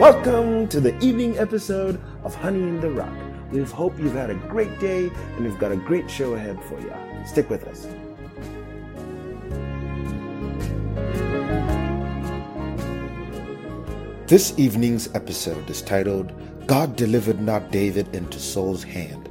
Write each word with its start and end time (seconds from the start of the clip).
Welcome 0.00 0.66
to 0.68 0.80
the 0.80 0.98
evening 1.04 1.36
episode 1.36 2.00
of 2.24 2.34
Honey 2.34 2.62
in 2.62 2.80
the 2.80 2.88
Rock. 2.88 3.12
We 3.52 3.62
hope 3.64 3.98
you've 3.98 4.14
had 4.14 4.30
a 4.30 4.34
great 4.34 4.78
day 4.78 5.10
and 5.36 5.44
we've 5.44 5.58
got 5.58 5.72
a 5.72 5.76
great 5.76 6.10
show 6.10 6.32
ahead 6.32 6.58
for 6.64 6.80
you. 6.80 6.90
Stick 7.26 7.50
with 7.50 7.64
us. 7.64 7.86
This 14.26 14.58
evening's 14.58 15.14
episode 15.14 15.68
is 15.68 15.82
titled 15.82 16.32
God 16.66 16.96
Delivered 16.96 17.42
Not 17.42 17.70
David 17.70 18.08
into 18.16 18.40
Saul's 18.40 18.82
Hand. 18.82 19.28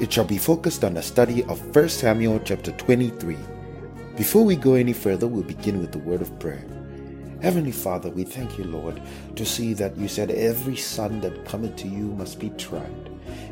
It 0.00 0.12
shall 0.12 0.26
be 0.26 0.36
focused 0.36 0.84
on 0.84 0.98
a 0.98 1.02
study 1.02 1.44
of 1.44 1.74
1 1.74 1.88
Samuel 1.88 2.40
chapter 2.44 2.72
23. 2.72 3.38
Before 4.18 4.44
we 4.44 4.54
go 4.54 4.74
any 4.74 4.92
further, 4.92 5.26
we'll 5.26 5.44
begin 5.44 5.80
with 5.80 5.92
the 5.92 5.98
word 5.98 6.20
of 6.20 6.38
prayer. 6.38 6.62
Heavenly 7.42 7.72
Father, 7.72 8.08
we 8.08 8.22
thank 8.22 8.56
you, 8.56 8.62
Lord, 8.62 9.02
to 9.34 9.44
see 9.44 9.74
that 9.74 9.96
you 9.96 10.06
said 10.06 10.30
every 10.30 10.76
son 10.76 11.20
that 11.22 11.44
cometh 11.44 11.74
to 11.78 11.88
you 11.88 12.04
must 12.14 12.38
be 12.38 12.50
tried. 12.50 13.01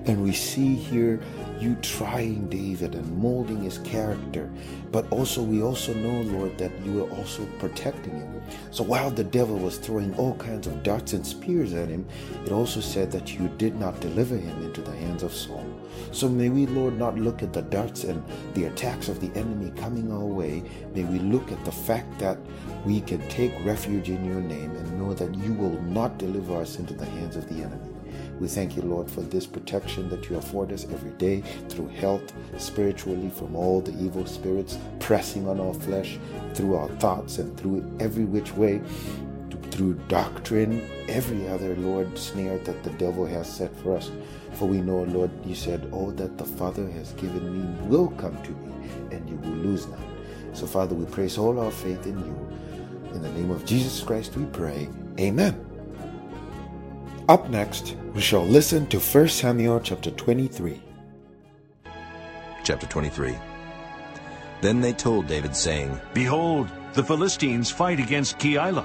And 0.07 0.23
we 0.23 0.33
see 0.33 0.75
here 0.75 1.21
you 1.61 1.77
trying 1.83 2.49
David 2.49 2.95
and 2.95 3.19
molding 3.19 3.63
his 3.63 3.79
character. 3.79 4.51
But 4.91 5.11
also, 5.13 5.43
we 5.43 5.63
also 5.63 5.93
know, 5.93 6.23
Lord, 6.23 6.57
that 6.59 6.73
you 6.85 6.95
were 6.95 7.11
also 7.11 7.45
protecting 7.59 8.19
him. 8.19 8.43
So 8.71 8.83
while 8.83 9.11
the 9.11 9.25
devil 9.25 9.57
was 9.57 9.77
throwing 9.77 10.15
all 10.17 10.35
kinds 10.37 10.67
of 10.67 10.83
darts 10.83 11.13
and 11.13 11.25
spears 11.25 11.75
at 11.75 11.89
him, 11.89 12.07
it 12.47 12.51
also 12.51 12.81
said 12.81 13.13
that 13.13 13.35
you 13.35 13.49
did 13.59 13.77
not 13.77 14.01
deliver 14.01 14.37
him 14.37 14.65
into 14.65 14.81
the 14.81 14.97
hands 14.97 15.23
of 15.23 15.35
Saul. 15.35 15.67
So 16.13 16.29
may 16.29 16.49
we, 16.49 16.67
Lord, 16.67 16.99
not 16.99 17.19
look 17.19 17.43
at 17.43 17.53
the 17.53 17.63
darts 17.63 18.05
and 18.05 18.25
the 18.55 18.65
attacks 18.65 19.09
of 19.09 19.21
the 19.21 19.31
enemy 19.39 19.71
coming 19.79 20.11
our 20.11 20.25
way. 20.25 20.65
May 20.95 21.05
we 21.05 21.19
look 21.19 21.53
at 21.53 21.65
the 21.65 21.73
fact 21.73 22.19
that 22.19 22.39
we 22.87 23.03
can 23.03 23.27
take 23.29 23.53
refuge 23.65 24.09
in 24.09 24.25
your 24.25 24.41
name 24.41 24.71
and 24.71 24.99
know 24.99 25.13
that 25.15 25.35
you 25.35 25.53
will 25.53 25.81
not 25.83 26.19
deliver 26.19 26.57
us 26.57 26.79
into 26.79 26.95
the 26.95 27.05
hands 27.07 27.37
of 27.37 27.49
the 27.49 27.63
enemy. 27.63 28.00
We 28.41 28.49
thank 28.49 28.75
you, 28.75 28.83
Lord, 28.83 29.11
for 29.11 29.21
this 29.21 29.47
protection 29.47 30.09
that 30.09 30.31
you 30.31 30.37
afford 30.37 30.73
us 30.73 30.85
every 30.85 31.11
day 31.13 31.43
through 31.69 31.89
health, 31.89 32.33
spiritually, 32.59 33.31
from 33.31 33.55
all 33.55 33.83
the 33.83 33.93
evil 34.03 34.27
spirits 34.27 34.79
pressing 34.99 35.47
on 35.47 35.61
our 35.61 35.75
flesh, 35.75 36.19
through 36.55 36.75
our 36.77 36.89
thoughts, 36.97 37.39
and 37.39 37.57
through 37.59 37.85
every 38.01 38.25
which 38.25 38.55
way, 38.55 38.81
through 39.71 39.95
doctrine, 40.09 40.89
every 41.09 41.47
other, 41.49 41.77
Lord, 41.77 42.19
snare 42.19 42.59
that 42.61 42.83
the 42.83 42.91
devil 42.93 43.27
has 43.27 43.53
set 43.53 43.77
for 43.79 43.97
us. 43.97 44.11
For 44.55 44.67
we 44.67 44.81
know, 44.81 45.03
Lord, 45.05 45.31
you 45.45 45.55
said, 45.55 45.89
All 45.93 46.11
that 46.13 46.39
the 46.39 46.45
Father 46.45 46.89
has 46.91 47.13
given 47.13 47.53
me 47.53 47.89
will 47.89 48.09
come 48.13 48.43
to 48.43 48.51
me, 48.51 48.73
and 49.13 49.29
you 49.29 49.37
will 49.37 49.57
lose 49.59 49.87
none. 49.87 50.01
So, 50.55 50.67
Father, 50.67 50.95
we 50.95 51.05
place 51.07 51.39
all 51.39 51.61
our 51.61 51.71
faith 51.71 52.07
in 52.07 52.19
you. 52.19 52.49
In 53.15 53.23
the 53.23 53.31
name 53.33 53.51
of 53.51 53.65
Jesus 53.67 54.03
Christ, 54.03 54.37
we 54.37 54.47
pray. 54.47 54.89
Amen. 55.19 55.70
Up 57.31 57.49
next, 57.49 57.95
we 58.13 58.21
shall 58.21 58.45
listen 58.45 58.89
to 58.89 58.99
1 58.99 59.29
Samuel 59.29 59.79
chapter 59.79 60.11
23. 60.11 60.83
Chapter 62.65 62.87
23 62.89 63.37
Then 64.61 64.81
they 64.81 64.93
told 64.93 65.29
David, 65.29 65.55
saying, 65.55 65.97
Behold, 66.13 66.69
the 66.95 67.05
Philistines 67.05 67.71
fight 67.71 68.01
against 68.01 68.39
Keilah, 68.39 68.85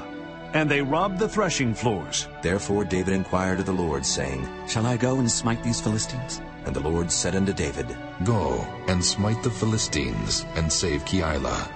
and 0.53 0.69
they 0.69 0.83
rob 0.83 1.17
the 1.17 1.27
threshing 1.27 1.73
floors. 1.73 2.27
Therefore 2.43 2.85
David 2.85 3.15
inquired 3.15 3.61
of 3.61 3.65
the 3.65 3.71
Lord, 3.71 4.05
saying, 4.05 4.47
Shall 4.67 4.85
I 4.85 4.95
go 4.95 5.17
and 5.17 5.31
smite 5.31 5.63
these 5.63 5.81
Philistines? 5.81 6.39
And 6.65 6.75
the 6.75 6.87
Lord 6.87 7.11
said 7.11 7.35
unto 7.35 7.51
David, 7.51 7.97
Go 8.23 8.63
and 8.87 9.03
smite 9.03 9.41
the 9.41 9.49
Philistines, 9.49 10.45
and 10.53 10.71
save 10.71 11.03
Keilah. 11.05 11.67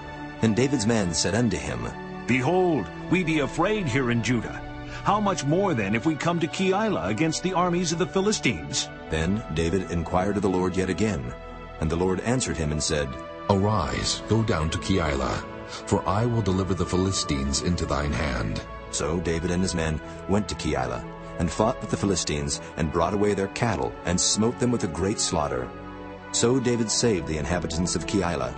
And 0.42 0.54
David's 0.54 0.86
men 0.86 1.14
said 1.14 1.34
unto 1.34 1.56
him, 1.56 1.88
Behold, 2.28 2.86
we 3.10 3.24
be 3.24 3.40
afraid 3.40 3.88
here 3.88 4.12
in 4.12 4.22
Judah. 4.22 4.69
How 5.02 5.18
much 5.18 5.44
more 5.44 5.72
then 5.72 5.94
if 5.94 6.04
we 6.04 6.14
come 6.14 6.38
to 6.40 6.46
Keilah 6.46 7.08
against 7.08 7.42
the 7.42 7.54
armies 7.54 7.90
of 7.90 7.98
the 7.98 8.06
Philistines? 8.06 8.88
Then 9.08 9.42
David 9.54 9.90
inquired 9.90 10.36
of 10.36 10.42
the 10.42 10.48
Lord 10.48 10.76
yet 10.76 10.90
again. 10.90 11.32
And 11.80 11.90
the 11.90 11.96
Lord 11.96 12.20
answered 12.20 12.58
him 12.58 12.70
and 12.70 12.82
said, 12.82 13.08
Arise, 13.48 14.22
go 14.28 14.42
down 14.42 14.68
to 14.70 14.78
Keilah, 14.78 15.42
for 15.68 16.06
I 16.06 16.26
will 16.26 16.42
deliver 16.42 16.74
the 16.74 16.84
Philistines 16.84 17.62
into 17.62 17.86
thine 17.86 18.12
hand. 18.12 18.60
So 18.90 19.18
David 19.20 19.50
and 19.50 19.62
his 19.62 19.74
men 19.74 20.00
went 20.28 20.48
to 20.50 20.54
Keilah, 20.54 21.02
and 21.38 21.50
fought 21.50 21.80
with 21.80 21.90
the 21.90 21.96
Philistines, 21.96 22.60
and 22.76 22.92
brought 22.92 23.14
away 23.14 23.32
their 23.32 23.48
cattle, 23.48 23.94
and 24.04 24.20
smote 24.20 24.58
them 24.60 24.70
with 24.70 24.84
a 24.84 24.88
great 24.88 25.18
slaughter. 25.18 25.66
So 26.32 26.60
David 26.60 26.90
saved 26.90 27.26
the 27.26 27.38
inhabitants 27.38 27.96
of 27.96 28.06
Keilah. 28.06 28.54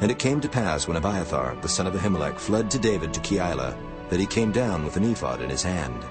And 0.00 0.10
it 0.10 0.18
came 0.18 0.40
to 0.40 0.48
pass 0.48 0.88
when 0.88 0.96
Abiathar, 0.96 1.56
the 1.60 1.68
son 1.68 1.86
of 1.86 1.94
Ahimelech, 1.94 2.38
fled 2.38 2.70
to 2.72 2.78
David 2.78 3.14
to 3.14 3.20
Keilah, 3.20 3.76
that 4.14 4.20
he 4.20 4.26
came 4.28 4.52
down 4.52 4.84
with 4.84 4.96
an 4.96 5.02
ephod 5.02 5.42
in 5.42 5.50
his 5.50 5.64
hand. 5.64 6.06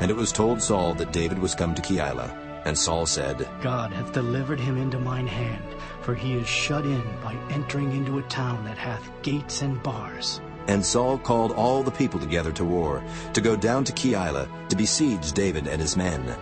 And 0.00 0.10
it 0.10 0.14
was 0.14 0.32
told 0.32 0.60
Saul 0.60 0.92
that 0.96 1.14
David 1.14 1.38
was 1.38 1.54
come 1.54 1.74
to 1.74 1.80
Keilah. 1.80 2.30
And 2.66 2.76
Saul 2.76 3.06
said, 3.06 3.48
God 3.62 3.90
hath 3.90 4.12
delivered 4.12 4.60
him 4.60 4.76
into 4.76 4.98
mine 4.98 5.26
hand, 5.26 5.64
for 6.02 6.14
he 6.14 6.34
is 6.34 6.46
shut 6.46 6.84
in 6.84 7.02
by 7.24 7.34
entering 7.48 7.90
into 7.96 8.18
a 8.18 8.22
town 8.24 8.66
that 8.66 8.76
hath 8.76 9.10
gates 9.22 9.62
and 9.62 9.82
bars. 9.82 10.42
And 10.66 10.84
Saul 10.84 11.16
called 11.16 11.52
all 11.52 11.82
the 11.82 11.90
people 11.90 12.20
together 12.20 12.52
to 12.52 12.66
war, 12.66 13.02
to 13.32 13.40
go 13.40 13.56
down 13.56 13.84
to 13.84 13.94
Keilah, 13.94 14.68
to 14.68 14.76
besiege 14.76 15.32
David 15.32 15.66
and 15.66 15.80
his 15.80 15.96
men. 15.96 16.36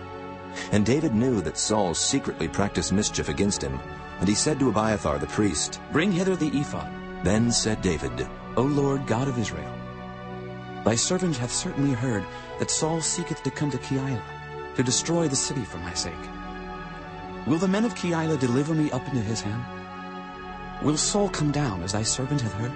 And 0.73 0.85
David 0.85 1.15
knew 1.15 1.39
that 1.39 1.57
Saul 1.57 1.93
secretly 1.93 2.49
practiced 2.49 2.91
mischief 2.91 3.29
against 3.29 3.61
him, 3.61 3.79
and 4.19 4.27
he 4.27 4.35
said 4.35 4.59
to 4.59 4.67
Abiathar 4.67 5.19
the 5.19 5.27
priest, 5.27 5.79
Bring 5.93 6.11
hither 6.11 6.35
the 6.35 6.49
ephod. 6.49 6.91
Then 7.23 7.49
said 7.49 7.81
David, 7.81 8.27
O 8.57 8.63
Lord 8.63 9.07
God 9.07 9.29
of 9.29 9.39
Israel, 9.39 9.73
Thy 10.83 10.95
servant 10.95 11.37
hath 11.37 11.51
certainly 11.51 11.93
heard 11.93 12.25
that 12.59 12.71
Saul 12.71 13.01
seeketh 13.01 13.43
to 13.43 13.51
come 13.51 13.69
to 13.71 13.77
Keilah, 13.77 14.21
to 14.75 14.83
destroy 14.83 15.27
the 15.27 15.35
city 15.35 15.63
for 15.63 15.77
my 15.77 15.93
sake. 15.93 16.13
Will 17.45 17.57
the 17.57 17.67
men 17.67 17.85
of 17.85 17.95
Keilah 17.95 18.39
deliver 18.39 18.73
me 18.73 18.91
up 18.91 19.05
into 19.07 19.21
his 19.21 19.41
hand? 19.41 19.63
Will 20.83 20.97
Saul 20.97 21.29
come 21.29 21.51
down, 21.51 21.83
as 21.83 21.91
thy 21.91 22.03
servant 22.03 22.41
hath 22.41 22.53
heard? 22.53 22.73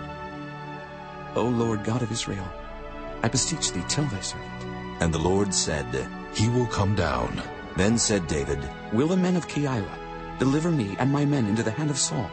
O 1.36 1.44
Lord 1.44 1.84
God 1.84 2.02
of 2.02 2.12
Israel, 2.12 2.48
I 3.24 3.28
beseech 3.28 3.72
thee, 3.72 3.84
tell 3.90 4.06
thy 4.06 4.22
servant. 4.22 4.52
And 5.02 5.14
the 5.14 5.20
Lord 5.20 5.54
said, 5.54 5.88
He 6.34 6.48
will 6.50 6.68
come 6.68 6.96
down. 6.96 7.42
Then 7.76 7.98
said 7.98 8.28
David, 8.28 8.60
Will 8.94 9.08
the 9.08 9.18
men 9.18 9.36
of 9.36 9.48
Keilah 9.48 10.38
deliver 10.40 10.72
me 10.72 10.96
and 11.00 11.12
my 11.12 11.26
men 11.26 11.48
into 11.48 11.64
the 11.64 11.72
hand 11.72 11.90
of 11.90 11.98
Saul? 11.98 12.30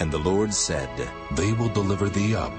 And 0.00 0.10
the 0.10 0.18
Lord 0.18 0.54
said, 0.54 0.88
They 1.32 1.52
will 1.52 1.68
deliver 1.68 2.08
thee 2.08 2.34
up. 2.34 2.52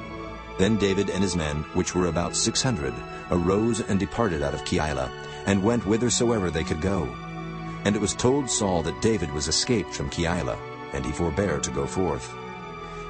Then 0.57 0.77
David 0.77 1.09
and 1.09 1.21
his 1.21 1.35
men, 1.35 1.57
which 1.73 1.93
were 1.93 2.07
about 2.07 2.35
six 2.35 2.63
hundred, 2.63 2.93
arose 3.29 3.81
and 3.81 3.99
departed 3.99 4.41
out 4.41 4.53
of 4.53 4.63
Keilah, 4.63 5.11
and 5.45 5.63
went 5.63 5.83
whithersoever 5.83 6.49
they 6.49 6.63
could 6.63 6.81
go. 6.81 7.05
And 7.85 7.95
it 7.95 8.01
was 8.01 8.15
told 8.15 8.49
Saul 8.49 8.81
that 8.83 9.01
David 9.01 9.31
was 9.31 9.47
escaped 9.47 9.93
from 9.93 10.09
Keilah, 10.09 10.57
and 10.93 11.05
he 11.05 11.11
forbare 11.11 11.59
to 11.59 11.71
go 11.71 11.85
forth. 11.85 12.33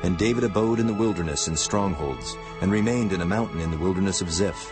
And 0.04 0.18
David 0.18 0.44
abode 0.44 0.80
in 0.80 0.88
the 0.88 0.94
wilderness 0.94 1.48
in 1.48 1.56
strongholds, 1.56 2.36
and 2.62 2.72
remained 2.72 3.14
in 3.14 3.22
a 3.22 3.26
mountain 3.26 3.62
in 3.62 3.72
the 3.72 3.78
wilderness 3.78 4.22
of 4.22 4.32
Ziph. 4.32 4.72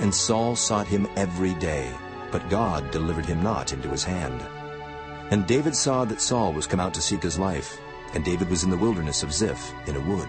And 0.00 0.12
Saul 0.12 0.56
sought 0.56 0.86
him 0.86 1.06
every 1.14 1.54
day, 1.54 1.92
but 2.32 2.48
God 2.48 2.90
delivered 2.90 3.26
him 3.26 3.42
not 3.42 3.72
into 3.72 3.90
his 3.90 4.02
hand. 4.02 4.42
And 5.30 5.46
David 5.46 5.76
saw 5.76 6.04
that 6.06 6.20
Saul 6.20 6.52
was 6.52 6.66
come 6.66 6.80
out 6.80 6.94
to 6.94 7.02
seek 7.02 7.22
his 7.22 7.38
life, 7.38 7.78
and 8.14 8.24
David 8.24 8.48
was 8.50 8.64
in 8.64 8.70
the 8.70 8.76
wilderness 8.76 9.22
of 9.22 9.32
Ziph 9.32 9.72
in 9.86 9.96
a 9.96 10.00
wood. 10.00 10.28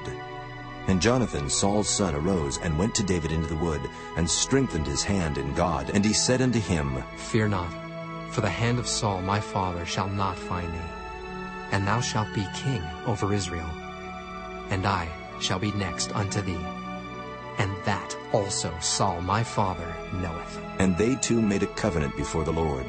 And 0.88 1.02
Jonathan, 1.02 1.50
Saul's 1.50 1.90
son, 1.90 2.14
arose 2.14 2.60
and 2.60 2.78
went 2.78 2.94
to 2.96 3.04
David 3.04 3.32
into 3.32 3.48
the 3.48 3.56
wood, 3.56 3.82
and 4.18 4.30
strengthened 4.30 4.86
his 4.86 5.04
hand 5.04 5.38
in 5.38 5.54
God. 5.56 5.90
And 5.94 6.06
he 6.06 6.14
said 6.14 6.42
unto 6.42 6.60
him, 6.60 7.04
Fear 7.18 7.50
not, 7.50 7.72
for 8.30 8.42
the 8.42 8.50
hand 8.50 8.78
of 8.78 8.88
Saul 8.88 9.22
my 9.22 9.40
father 9.40 9.86
shall 9.86 10.10
not 10.10 10.38
find 10.38 10.72
thee. 10.72 10.92
And 11.72 11.88
thou 11.88 12.02
shalt 12.02 12.34
be 12.36 12.46
king 12.54 12.84
over 13.08 13.34
Israel, 13.34 13.70
and 14.70 14.86
I 14.86 15.10
shall 15.40 15.58
be 15.60 15.72
next 15.72 16.16
unto 16.16 16.42
thee. 16.42 16.66
And 17.58 17.72
that 17.86 18.16
also 18.32 18.72
Saul 18.80 19.22
my 19.22 19.44
father 19.44 19.92
knoweth. 20.14 20.60
And 20.80 20.98
they 20.98 21.16
two 21.16 21.42
made 21.42 21.64
a 21.64 21.68
covenant 21.68 22.16
before 22.16 22.44
the 22.44 22.54
Lord. 22.54 22.86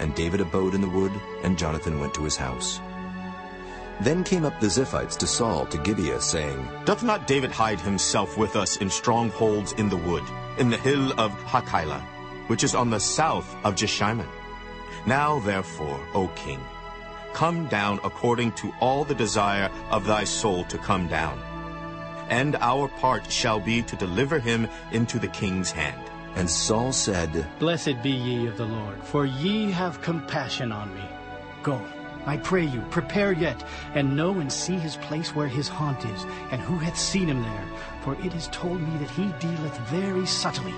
And 0.00 0.14
David 0.14 0.40
abode 0.40 0.74
in 0.74 0.80
the 0.80 0.88
wood, 0.88 1.12
and 1.42 1.56
Jonathan 1.56 2.00
went 2.00 2.12
to 2.14 2.24
his 2.24 2.36
house. 2.36 2.80
Then 4.02 4.24
came 4.24 4.44
up 4.44 4.58
the 4.58 4.66
Ziphites 4.66 5.16
to 5.18 5.28
Saul 5.28 5.64
to 5.66 5.78
Gibeah, 5.78 6.20
saying, 6.20 6.68
Doth 6.84 7.04
not 7.04 7.28
David 7.28 7.52
hide 7.52 7.78
himself 7.78 8.36
with 8.36 8.56
us 8.56 8.78
in 8.78 8.90
strongholds 8.90 9.70
in 9.74 9.88
the 9.88 9.96
wood, 9.96 10.24
in 10.58 10.70
the 10.70 10.76
hill 10.76 11.12
of 11.20 11.30
Hachilah, 11.44 12.02
which 12.48 12.64
is 12.64 12.74
on 12.74 12.90
the 12.90 12.98
south 12.98 13.54
of 13.62 13.76
Jeshimon? 13.76 14.26
Now 15.06 15.38
therefore, 15.38 16.00
O 16.14 16.26
king, 16.34 16.58
come 17.32 17.68
down 17.68 18.00
according 18.02 18.52
to 18.52 18.72
all 18.80 19.04
the 19.04 19.14
desire 19.14 19.70
of 19.92 20.04
thy 20.04 20.24
soul 20.24 20.64
to 20.64 20.78
come 20.78 21.06
down. 21.06 21.38
And 22.28 22.56
our 22.56 22.88
part 22.88 23.30
shall 23.30 23.60
be 23.60 23.82
to 23.82 23.94
deliver 23.94 24.40
him 24.40 24.66
into 24.90 25.20
the 25.20 25.28
king's 25.28 25.70
hand. 25.70 26.10
And 26.34 26.50
Saul 26.50 26.90
said, 26.90 27.46
Blessed 27.60 28.02
be 28.02 28.10
ye 28.10 28.48
of 28.48 28.56
the 28.56 28.66
Lord, 28.66 29.00
for 29.04 29.26
ye 29.26 29.70
have 29.70 30.02
compassion 30.02 30.72
on 30.72 30.92
me. 30.92 31.04
Go, 31.62 31.80
I 32.24 32.36
pray 32.36 32.64
you, 32.64 32.80
prepare 32.90 33.32
yet, 33.32 33.64
and 33.94 34.16
know 34.16 34.38
and 34.38 34.52
see 34.52 34.74
his 34.74 34.96
place 34.96 35.34
where 35.34 35.48
his 35.48 35.68
haunt 35.68 36.04
is, 36.04 36.24
and 36.50 36.60
who 36.60 36.78
hath 36.78 36.98
seen 36.98 37.28
him 37.28 37.42
there. 37.42 37.68
For 38.02 38.14
it 38.24 38.34
is 38.34 38.48
told 38.48 38.80
me 38.80 38.98
that 38.98 39.10
he 39.10 39.32
dealeth 39.40 39.76
very 39.88 40.26
subtly. 40.26 40.74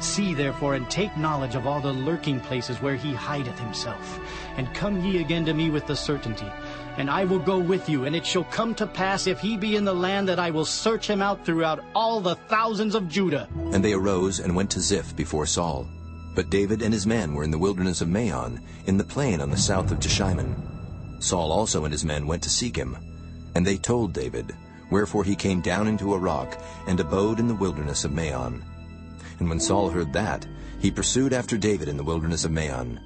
See 0.00 0.32
therefore 0.32 0.74
and 0.74 0.88
take 0.90 1.14
knowledge 1.16 1.54
of 1.54 1.66
all 1.66 1.80
the 1.80 1.92
lurking 1.92 2.40
places 2.40 2.80
where 2.80 2.96
he 2.96 3.12
hideth 3.12 3.58
himself. 3.58 4.18
And 4.56 4.72
come 4.74 5.04
ye 5.04 5.20
again 5.20 5.44
to 5.44 5.52
me 5.52 5.68
with 5.68 5.86
the 5.86 5.94
certainty. 5.94 6.50
And 6.96 7.10
I 7.10 7.24
will 7.24 7.38
go 7.38 7.58
with 7.58 7.88
you, 7.88 8.04
and 8.04 8.16
it 8.16 8.26
shall 8.26 8.44
come 8.44 8.74
to 8.76 8.86
pass, 8.86 9.26
if 9.26 9.40
he 9.40 9.56
be 9.56 9.76
in 9.76 9.84
the 9.84 9.94
land, 9.94 10.28
that 10.28 10.38
I 10.38 10.50
will 10.50 10.64
search 10.64 11.08
him 11.08 11.22
out 11.22 11.44
throughout 11.44 11.84
all 11.94 12.20
the 12.20 12.34
thousands 12.34 12.94
of 12.94 13.08
Judah. 13.08 13.48
And 13.72 13.84
they 13.84 13.92
arose 13.92 14.40
and 14.40 14.56
went 14.56 14.70
to 14.72 14.80
Ziph 14.80 15.14
before 15.14 15.46
Saul. 15.46 15.86
But 16.34 16.50
David 16.50 16.80
and 16.82 16.94
his 16.94 17.06
men 17.06 17.34
were 17.34 17.44
in 17.44 17.50
the 17.50 17.58
wilderness 17.58 18.00
of 18.00 18.08
Maon, 18.08 18.60
in 18.86 18.96
the 18.96 19.04
plain 19.04 19.40
on 19.40 19.50
the 19.50 19.56
south 19.56 19.90
of 19.90 20.00
Jeshimon. 20.00 20.69
Saul 21.20 21.52
also 21.52 21.84
and 21.84 21.92
his 21.92 22.04
men 22.04 22.26
went 22.26 22.42
to 22.42 22.50
seek 22.50 22.74
him. 22.74 22.96
And 23.54 23.66
they 23.66 23.76
told 23.76 24.12
David, 24.12 24.54
wherefore 24.90 25.22
he 25.22 25.36
came 25.36 25.60
down 25.60 25.86
into 25.86 26.14
a 26.14 26.18
rock, 26.18 26.60
and 26.86 26.98
abode 26.98 27.38
in 27.38 27.46
the 27.46 27.54
wilderness 27.54 28.04
of 28.04 28.12
Maon. 28.12 28.64
And 29.38 29.48
when 29.48 29.60
Saul 29.60 29.90
heard 29.90 30.12
that, 30.12 30.46
he 30.80 30.90
pursued 30.90 31.32
after 31.32 31.56
David 31.56 31.88
in 31.88 31.96
the 31.96 32.04
wilderness 32.04 32.44
of 32.44 32.50
Maon. 32.50 33.00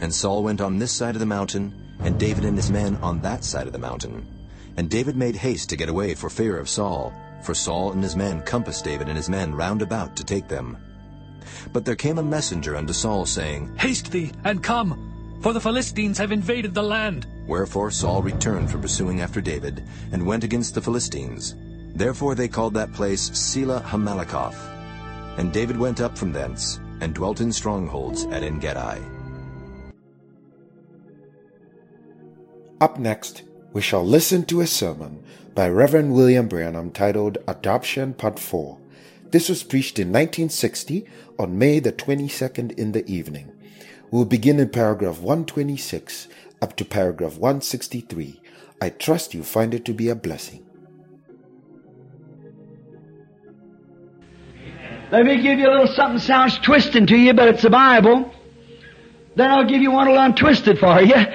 And 0.00 0.12
Saul 0.12 0.42
went 0.42 0.60
on 0.60 0.78
this 0.78 0.92
side 0.92 1.14
of 1.14 1.20
the 1.20 1.26
mountain, 1.26 1.72
and 2.00 2.18
David 2.18 2.44
and 2.44 2.56
his 2.56 2.70
men 2.70 2.96
on 2.96 3.20
that 3.22 3.44
side 3.44 3.66
of 3.66 3.72
the 3.72 3.78
mountain. 3.78 4.26
And 4.76 4.88
David 4.88 5.16
made 5.16 5.36
haste 5.36 5.68
to 5.70 5.76
get 5.76 5.88
away 5.88 6.14
for 6.14 6.30
fear 6.30 6.58
of 6.58 6.68
Saul, 6.68 7.12
for 7.42 7.54
Saul 7.54 7.92
and 7.92 8.02
his 8.02 8.16
men 8.16 8.42
compassed 8.42 8.84
David 8.84 9.08
and 9.08 9.16
his 9.16 9.28
men 9.28 9.54
round 9.54 9.82
about 9.82 10.16
to 10.16 10.24
take 10.24 10.48
them. 10.48 10.76
But 11.72 11.84
there 11.84 11.96
came 11.96 12.18
a 12.18 12.22
messenger 12.22 12.76
unto 12.76 12.92
Saul, 12.92 13.26
saying, 13.26 13.76
Haste 13.76 14.10
thee, 14.10 14.32
and 14.44 14.62
come, 14.62 15.09
for 15.40 15.52
the 15.52 15.60
Philistines 15.60 16.18
have 16.18 16.32
invaded 16.32 16.74
the 16.74 16.82
land. 16.82 17.26
Wherefore 17.46 17.90
Saul 17.90 18.22
returned 18.22 18.70
from 18.70 18.82
pursuing 18.82 19.20
after 19.20 19.40
David, 19.40 19.82
and 20.12 20.26
went 20.26 20.44
against 20.44 20.74
the 20.74 20.82
Philistines. 20.82 21.54
Therefore 21.94 22.34
they 22.34 22.48
called 22.48 22.74
that 22.74 22.92
place 22.92 23.30
Selahammahlekoth. 23.30 24.58
And 25.38 25.52
David 25.52 25.78
went 25.78 26.00
up 26.00 26.18
from 26.18 26.32
thence, 26.32 26.78
and 27.00 27.14
dwelt 27.14 27.40
in 27.40 27.52
strongholds 27.52 28.24
at 28.26 28.42
En-gedi. 28.42 29.00
Up 32.80 32.98
next, 32.98 33.42
we 33.72 33.82
shall 33.82 34.04
listen 34.04 34.44
to 34.46 34.60
a 34.60 34.66
sermon 34.66 35.22
by 35.54 35.68
Reverend 35.68 36.14
William 36.14 36.48
Branham 36.48 36.90
titled 36.90 37.38
Adoption 37.46 38.14
Part 38.14 38.38
4. 38.38 38.78
This 39.30 39.48
was 39.48 39.62
preached 39.62 39.98
in 39.98 40.08
1960 40.08 41.06
on 41.38 41.58
May 41.58 41.78
the 41.78 41.92
22nd 41.92 42.72
in 42.78 42.92
the 42.92 43.06
evening. 43.10 43.52
We'll 44.10 44.24
begin 44.24 44.58
in 44.58 44.70
paragraph 44.70 45.20
126 45.20 46.26
up 46.60 46.74
to 46.76 46.84
paragraph 46.84 47.38
163. 47.38 48.40
I 48.82 48.90
trust 48.90 49.34
you 49.34 49.44
find 49.44 49.72
it 49.72 49.84
to 49.84 49.92
be 49.92 50.08
a 50.08 50.16
blessing. 50.16 50.66
Let 55.12 55.24
me 55.24 55.40
give 55.40 55.58
you 55.58 55.68
a 55.68 55.70
little 55.70 55.86
something 55.86 56.18
sounds 56.18 56.58
twisting 56.58 57.06
to 57.06 57.16
you, 57.16 57.34
but 57.34 57.48
it's 57.48 57.62
the 57.62 57.70
Bible. 57.70 58.32
Then 59.36 59.50
I'll 59.50 59.68
give 59.68 59.80
you 59.80 59.92
one 59.92 60.08
little 60.08 60.22
untwisted 60.22 60.78
for 60.78 61.00
you. 61.00 61.26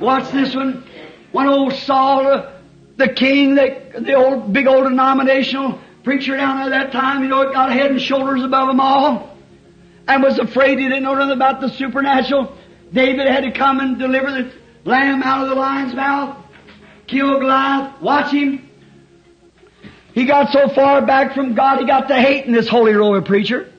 Watch 0.00 0.30
this 0.32 0.54
one. 0.54 0.84
One 1.32 1.48
old 1.48 1.74
Saul, 1.74 2.26
uh, 2.26 2.52
the 2.96 3.08
king, 3.08 3.54
the, 3.54 4.00
the 4.00 4.14
old, 4.14 4.52
big 4.52 4.66
old 4.66 4.84
denominational 4.84 5.80
preacher 6.04 6.36
down 6.36 6.56
there 6.56 6.74
at 6.78 6.92
that 6.92 6.92
time, 6.92 7.22
you 7.22 7.28
know, 7.28 7.42
it 7.42 7.52
got 7.52 7.72
head 7.72 7.90
and 7.90 8.00
shoulders 8.00 8.42
above 8.42 8.68
them 8.68 8.80
all. 8.80 9.31
And 10.08 10.22
was 10.22 10.38
afraid 10.38 10.78
he 10.78 10.88
didn't 10.88 11.04
know 11.04 11.14
nothing 11.14 11.32
about 11.32 11.60
the 11.60 11.68
supernatural. 11.68 12.56
David 12.92 13.26
had 13.26 13.44
to 13.44 13.52
come 13.52 13.80
and 13.80 13.98
deliver 13.98 14.30
the 14.30 14.52
lamb 14.84 15.22
out 15.22 15.44
of 15.44 15.48
the 15.48 15.54
lion's 15.54 15.94
mouth. 15.94 16.36
Kill 17.06 17.38
Goliath. 17.38 18.00
Watch 18.00 18.32
him. 18.32 18.68
He 20.14 20.26
got 20.26 20.52
so 20.52 20.68
far 20.68 21.00
back 21.04 21.34
from 21.34 21.54
God, 21.54 21.78
he 21.78 21.86
got 21.86 22.08
to 22.08 22.20
hating 22.20 22.52
this 22.52 22.68
holy 22.68 22.92
roller 22.92 23.22
preacher. 23.22 23.72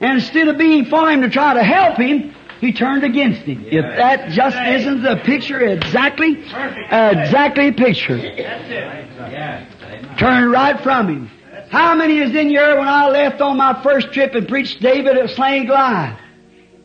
And 0.00 0.18
instead 0.18 0.48
of 0.48 0.58
being 0.58 0.84
for 0.84 1.10
him 1.10 1.22
to 1.22 1.30
try 1.30 1.54
to 1.54 1.62
help 1.62 1.96
him, 1.96 2.34
he 2.60 2.72
turned 2.72 3.04
against 3.04 3.42
him. 3.42 3.64
If 3.66 3.84
that 3.96 4.30
just 4.30 4.56
isn't 4.56 5.02
the 5.02 5.16
picture 5.16 5.60
exactly, 5.60 6.32
exactly 6.42 7.72
picture. 7.72 8.18
Turned 10.18 10.50
right 10.50 10.80
from 10.80 11.08
him. 11.08 11.30
How 11.70 11.94
many 11.94 12.18
is 12.18 12.34
in 12.34 12.48
here 12.48 12.78
when 12.78 12.88
I 12.88 13.08
left 13.08 13.40
on 13.40 13.56
my 13.56 13.82
first 13.82 14.12
trip 14.12 14.34
and 14.34 14.48
preached 14.48 14.80
David 14.80 15.16
at 15.16 15.30
slaying 15.30 15.66
Goliath? 15.66 16.18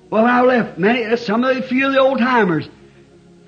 Well, 0.10 0.24
when 0.24 0.32
I 0.34 0.42
left, 0.42 0.78
many, 0.78 1.16
some 1.18 1.44
of 1.44 1.56
the 1.56 1.62
few 1.64 1.88
of 1.88 1.94
the 1.94 2.00
old 2.00 2.20
timers. 2.20 2.68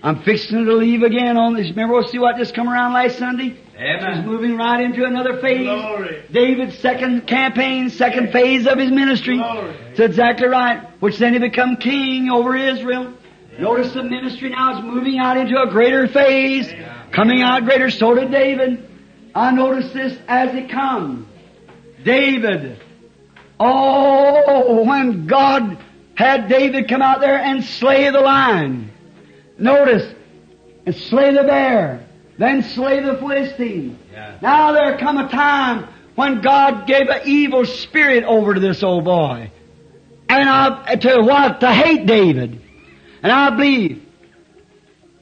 I'm 0.02 0.22
fixing 0.22 0.66
to 0.66 0.74
leave 0.74 1.02
again 1.02 1.36
on 1.36 1.56
this. 1.56 1.70
Remember, 1.70 1.96
we'll 1.96 2.08
see 2.08 2.20
what 2.20 2.38
just 2.38 2.54
come 2.54 2.70
around 2.70 2.94
last 2.94 3.18
Sunday? 3.18 3.58
Amen. 3.76 4.18
He's 4.18 4.26
moving 4.26 4.56
right 4.56 4.80
into 4.82 5.04
another 5.04 5.42
phase. 5.42 5.66
Glory. 5.66 6.24
David's 6.32 6.78
second 6.78 7.28
campaign, 7.28 7.90
second 7.90 8.32
phase 8.32 8.68
of 8.68 8.78
his 8.78 8.92
ministry. 8.92 9.38
Glory. 9.38 9.76
That's 9.90 10.00
exactly 10.00 10.48
right. 10.48 10.88
Which 11.02 11.18
then 11.18 11.34
he 11.34 11.40
become 11.40 11.78
king 11.78 12.30
over 12.30 12.56
Israel. 12.56 13.14
Notice 13.60 13.94
the 13.94 14.04
ministry 14.04 14.50
now 14.50 14.78
is 14.78 14.84
moving 14.84 15.18
out 15.18 15.38
into 15.38 15.62
a 15.62 15.70
greater 15.70 16.08
phase, 16.08 16.72
coming 17.12 17.42
out 17.42 17.64
greater. 17.66 17.90
So 17.90 18.14
did 18.16 18.32
David. 18.32 18.88
I 19.36 19.52
notice 19.52 19.92
this 19.92 20.18
as 20.28 20.56
it 20.56 20.70
comes. 20.70 21.28
David. 22.04 22.80
Oh, 23.60 24.84
when 24.84 25.28
God 25.28 25.78
had 26.16 26.48
David 26.48 26.88
come 26.88 27.02
out 27.02 27.20
there 27.20 27.38
and 27.38 27.64
slay 27.64 28.10
the 28.10 28.22
lion. 28.22 28.92
Notice, 29.58 30.14
and 30.86 30.96
slay 30.96 31.34
the 31.34 31.44
bear, 31.44 32.06
then 32.38 32.64
slay 32.64 33.02
the 33.02 33.16
Philistine. 33.18 34.00
Now 34.42 34.72
there 34.72 34.98
come 34.98 35.18
a 35.18 35.30
time 35.30 35.88
when 36.16 36.42
God 36.42 36.88
gave 36.88 37.10
an 37.10 37.22
evil 37.26 37.66
spirit 37.66 38.24
over 38.24 38.54
to 38.54 38.60
this 38.60 38.84
old 38.84 39.06
boy. 39.06 39.52
And 40.30 40.50
I, 40.50 40.96
to 40.96 41.22
what? 41.22 41.60
To 41.60 41.72
hate 41.72 42.06
David. 42.06 42.62
And 43.22 43.32
I 43.32 43.50
believe, 43.50 44.06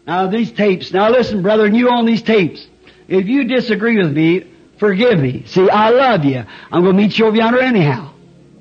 now 0.06 0.28
these 0.28 0.52
tapes, 0.52 0.92
now 0.92 1.10
listen 1.10 1.42
brother, 1.42 1.66
and 1.66 1.76
you 1.76 1.90
on 1.90 2.06
these 2.06 2.22
tapes, 2.22 2.68
if 3.14 3.28
you 3.28 3.46
disagree 3.46 3.98
with 3.98 4.12
me, 4.16 4.52
forgive 4.80 5.20
me. 5.20 5.44
See, 5.46 5.70
I 5.70 5.90
love 5.90 6.26
you. 6.26 6.44
I'm 6.72 6.84
going 6.84 6.96
to 6.96 7.02
meet 7.02 7.18
you 7.18 7.26
over 7.26 7.36
yonder 7.36 7.60
anyhow. 7.60 8.14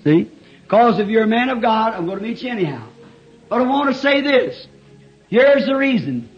See? 0.05 0.31
Because 0.63 0.99
if 0.99 1.09
you're 1.09 1.25
a 1.25 1.29
man 1.29 1.49
of 1.49 1.61
God, 1.61 1.95
I'm 1.95 2.07
going 2.07 2.19
to 2.19 2.23
meet 2.23 2.43
you 2.43 2.51
anyhow. 2.51 2.89
But 3.49 3.61
I 3.61 3.65
want 3.65 3.95
to 3.95 4.01
say 4.01 4.21
this. 4.21 4.67
Here's 5.29 5.67
the 5.67 5.77
reason. 5.77 6.29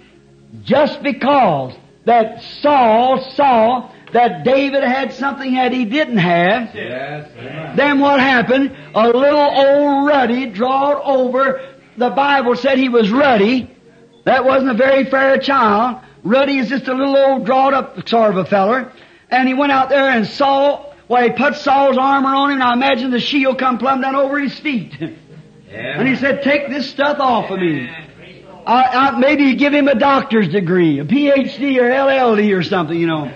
Just 0.63 1.03
because 1.03 1.75
that 2.05 2.43
Saul 2.61 3.21
saw 3.35 3.93
that 4.13 4.45
David 4.45 4.85
had 4.85 5.13
something 5.13 5.55
that 5.55 5.73
he 5.73 5.85
didn't 5.85 6.19
have, 6.19 6.75
yes, 6.75 7.31
then 7.77 7.99
what 7.99 8.21
happened? 8.21 8.77
A 8.95 9.09
little 9.09 9.41
old 9.41 10.07
ruddy 10.07 10.47
drawed 10.47 11.03
over. 11.05 11.75
The 11.97 12.11
Bible 12.11 12.55
said 12.55 12.79
he 12.79 12.89
was 12.89 13.11
ruddy. 13.11 13.71
That 14.25 14.45
wasn't 14.45 14.71
a 14.71 14.75
very 14.75 15.05
fair 15.11 15.39
child. 15.39 16.01
Ruddy 16.25 16.59
is 16.59 16.71
just 16.71 16.89
a 16.89 16.95
little 16.95 17.17
old 17.17 17.45
drawed 17.45 17.75
up 17.75 18.09
sort 18.09 18.31
of 18.31 18.39
a 18.39 18.47
feller. 18.47 18.91
And 19.31 19.47
he 19.47 19.55
went 19.55 19.73
out 19.73 19.91
there 19.91 20.09
and 20.09 20.27
saw, 20.27 20.93
well, 21.07 21.23
he 21.23 21.31
put 21.31 21.57
Saul's 21.57 21.99
armor 21.99 22.35
on 22.35 22.51
him, 22.51 22.55
and 22.57 22.63
I 22.63 22.73
imagine 22.73 23.11
the 23.11 23.21
shield 23.21 23.59
come 23.59 23.79
plumb 23.79 24.01
down 24.01 24.17
over 24.17 24.39
his 24.39 24.59
feet. 24.59 24.95
and 25.71 26.09
he 26.09 26.17
said, 26.17 26.43
take 26.43 26.69
this 26.69 26.91
stuff 26.91 27.19
off 27.21 27.51
of 27.51 27.59
me. 27.59 27.91
I, 28.67 28.85
I, 28.85 29.19
maybe 29.19 29.45
you 29.45 29.57
give 29.57 29.75
him 29.75 29.89
a 29.89 29.95
doctor's 29.95 30.49
degree, 30.49 30.99
a 30.99 31.05
PhD 31.05 31.77
or 31.79 31.91
LLD 31.91 32.57
or 32.57 32.63
something, 32.63 32.99
you 32.99 33.07
know. 33.07 33.31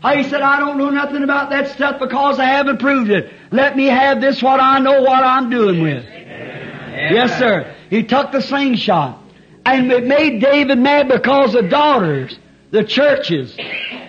How 0.00 0.16
he 0.16 0.22
said, 0.24 0.40
I 0.40 0.58
don't 0.58 0.78
know 0.78 0.88
nothing 0.88 1.22
about 1.22 1.50
that 1.50 1.68
stuff 1.68 2.00
because 2.00 2.38
I 2.38 2.46
haven't 2.46 2.78
proved 2.78 3.10
it. 3.10 3.30
Let 3.50 3.76
me 3.76 3.86
have 3.86 4.22
this 4.22 4.42
what 4.42 4.58
I 4.58 4.78
know 4.78 5.02
what 5.02 5.22
I'm 5.22 5.50
doing 5.50 5.82
with. 5.82 6.04
Yes, 6.04 7.38
sir. 7.38 7.74
He 7.90 8.04
took 8.04 8.32
the 8.32 8.40
slingshot. 8.40 9.22
And 9.64 9.92
it 9.92 10.06
made 10.06 10.40
David 10.40 10.78
mad 10.78 11.08
because 11.08 11.52
the 11.52 11.62
daughters, 11.62 12.38
the 12.70 12.84
churches, 12.84 13.56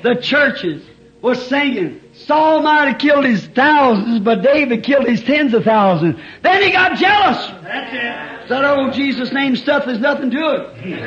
the 0.04 0.16
churches 0.22 0.84
were 1.22 1.36
singing, 1.36 2.02
Saul 2.14 2.62
might 2.62 2.88
have 2.88 2.98
killed 3.00 3.26
his 3.26 3.46
thousands, 3.48 4.20
but 4.20 4.42
David 4.42 4.84
killed 4.84 5.08
his 5.08 5.24
tens 5.24 5.54
of 5.54 5.64
thousands. 5.64 6.20
Then 6.42 6.62
he 6.62 6.72
got 6.72 6.98
jealous. 6.98 7.48
That's 7.64 7.94
it. 7.94 8.50
That 8.50 8.66
old 8.66 8.94
Jesus 8.94 9.32
name 9.32 9.56
stuff, 9.56 9.86
there's 9.86 10.00
nothing 10.00 10.30
to 10.32 10.38
it. 10.38 11.00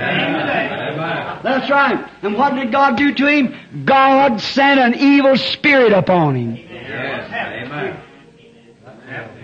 That's 1.42 1.68
right. 1.70 2.08
And 2.22 2.36
what 2.36 2.54
did 2.54 2.72
God 2.72 2.96
do 2.96 3.12
to 3.12 3.26
him? 3.26 3.84
God 3.84 4.40
sent 4.40 4.80
an 4.80 4.94
evil 4.94 5.36
spirit 5.36 5.92
upon 5.92 6.36
him. 6.36 6.56
Yes. 6.56 7.30
Amen. 7.30 8.00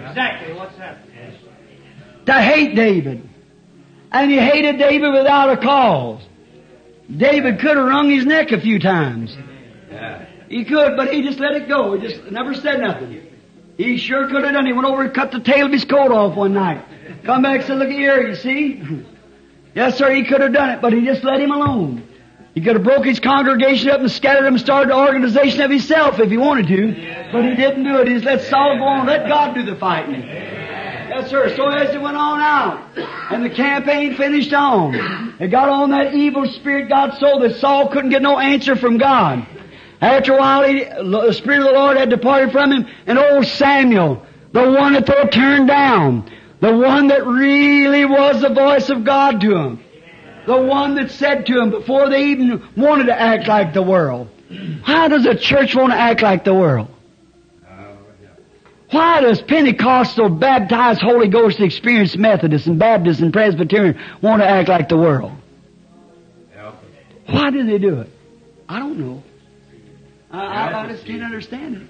Exactly. 0.08 0.54
What's 0.54 0.76
that? 0.78 0.98
To 2.26 2.32
hate 2.32 2.74
David. 2.74 3.29
And 4.12 4.30
he 4.30 4.38
hated 4.38 4.78
David 4.78 5.12
without 5.12 5.50
a 5.50 5.56
cause. 5.56 6.22
David 7.14 7.60
could 7.60 7.76
have 7.76 7.86
wrung 7.86 8.10
his 8.10 8.24
neck 8.24 8.52
a 8.52 8.60
few 8.60 8.78
times. 8.78 9.36
He 10.48 10.64
could, 10.64 10.96
but 10.96 11.12
he 11.12 11.22
just 11.22 11.38
let 11.38 11.52
it 11.54 11.68
go. 11.68 11.94
He 11.94 12.06
just 12.08 12.30
never 12.30 12.54
said 12.54 12.80
nothing. 12.80 13.26
He 13.76 13.96
sure 13.96 14.28
could 14.28 14.44
have 14.44 14.52
done. 14.52 14.66
He 14.66 14.72
went 14.72 14.86
over 14.86 15.02
and 15.02 15.14
cut 15.14 15.30
the 15.30 15.40
tail 15.40 15.66
of 15.66 15.72
his 15.72 15.84
coat 15.84 16.12
off 16.12 16.36
one 16.36 16.52
night. 16.52 16.84
Come 17.24 17.42
back 17.42 17.58
and 17.58 17.64
said, 17.64 17.78
look 17.78 17.88
here, 17.88 18.28
you 18.28 18.34
see? 18.34 18.82
yes, 19.74 19.96
sir, 19.96 20.12
he 20.12 20.24
could 20.24 20.40
have 20.40 20.52
done 20.52 20.70
it, 20.70 20.80
but 20.80 20.92
he 20.92 21.04
just 21.04 21.24
let 21.24 21.40
him 21.40 21.52
alone. 21.52 22.06
He 22.54 22.60
could 22.60 22.74
have 22.74 22.82
broke 22.82 23.04
his 23.04 23.20
congregation 23.20 23.90
up 23.90 24.00
and 24.00 24.10
scattered 24.10 24.44
them 24.44 24.54
and 24.54 24.60
started 24.60 24.92
an 24.92 24.98
organization 24.98 25.60
of 25.62 25.70
himself 25.70 26.18
if 26.18 26.30
he 26.30 26.36
wanted 26.36 26.66
to. 26.66 27.28
But 27.32 27.44
he 27.44 27.54
didn't 27.54 27.84
do 27.84 27.98
it. 27.98 28.08
He 28.08 28.14
just 28.14 28.26
let 28.26 28.42
Saul 28.42 28.76
go 28.76 28.84
on. 28.84 29.06
Let 29.06 29.28
God 29.28 29.54
do 29.54 29.62
the 29.62 29.76
fighting. 29.76 30.22
Yes, 31.20 31.28
sir. 31.28 31.54
So 31.54 31.68
as 31.68 31.94
it 31.94 32.00
went 32.00 32.16
on 32.16 32.40
out, 32.40 32.96
and 33.30 33.44
the 33.44 33.50
campaign 33.50 34.16
finished 34.16 34.54
on, 34.54 35.36
it 35.38 35.48
got 35.48 35.68
on 35.68 35.90
that 35.90 36.14
evil 36.14 36.50
spirit 36.50 36.88
got 36.88 37.18
so 37.18 37.40
that 37.40 37.56
Saul 37.56 37.88
couldn't 37.88 38.08
get 38.08 38.22
no 38.22 38.38
answer 38.38 38.74
from 38.74 38.96
God. 38.96 39.46
After 40.00 40.32
a 40.32 40.38
while, 40.38 40.64
he, 40.64 40.84
the 40.84 41.32
Spirit 41.32 41.58
of 41.58 41.64
the 41.66 41.72
Lord 41.72 41.98
had 41.98 42.08
departed 42.08 42.52
from 42.52 42.72
him, 42.72 42.86
and 43.06 43.18
old 43.18 43.44
Samuel, 43.46 44.24
the 44.52 44.70
one 44.70 44.94
that 44.94 45.04
they 45.04 45.28
turned 45.28 45.68
down, 45.68 46.30
the 46.60 46.74
one 46.74 47.08
that 47.08 47.26
really 47.26 48.06
was 48.06 48.40
the 48.40 48.48
voice 48.48 48.88
of 48.88 49.04
God 49.04 49.42
to 49.42 49.54
him, 49.54 49.84
the 50.46 50.56
one 50.56 50.94
that 50.94 51.10
said 51.10 51.44
to 51.46 51.60
him 51.60 51.68
before 51.68 52.08
they 52.08 52.28
even 52.28 52.66
wanted 52.78 53.04
to 53.08 53.20
act 53.20 53.46
like 53.46 53.74
the 53.74 53.82
world. 53.82 54.30
How 54.84 55.08
does 55.08 55.26
a 55.26 55.34
church 55.34 55.74
want 55.74 55.92
to 55.92 55.98
act 55.98 56.22
like 56.22 56.44
the 56.44 56.54
world? 56.54 56.88
Why 58.90 59.20
does 59.20 59.40
Pentecostal, 59.42 60.28
baptized, 60.30 61.00
Holy 61.00 61.28
Ghost 61.28 61.60
experienced 61.60 62.18
Methodists 62.18 62.66
and 62.66 62.78
Baptists 62.78 63.20
and 63.20 63.32
Presbyterian 63.32 64.00
want 64.20 64.42
to 64.42 64.48
act 64.48 64.68
like 64.68 64.88
the 64.88 64.96
world? 64.96 65.32
Why 67.26 67.50
do 67.50 67.64
they 67.64 67.78
do 67.78 68.00
it? 68.00 68.10
I 68.68 68.78
don't 68.78 68.98
know. 68.98 69.22
I, 70.32 70.44
I, 70.44 70.82
I 70.82 70.88
just 70.88 71.06
can't 71.06 71.22
understand 71.22 71.76
it. 71.76 71.82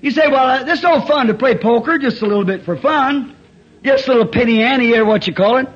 You 0.00 0.10
say, 0.10 0.28
well, 0.28 0.46
uh, 0.46 0.64
it's 0.66 0.82
no 0.82 1.00
fun 1.00 1.28
to 1.28 1.34
play 1.34 1.56
poker, 1.56 1.98
just 1.98 2.20
a 2.22 2.26
little 2.26 2.44
bit 2.44 2.64
for 2.64 2.76
fun. 2.76 3.36
Just 3.84 4.08
a 4.08 4.12
little 4.12 4.26
penny 4.26 4.62
ante 4.62 4.96
or 4.96 5.04
what 5.04 5.26
you 5.26 5.34
call 5.34 5.58
it. 5.58 5.68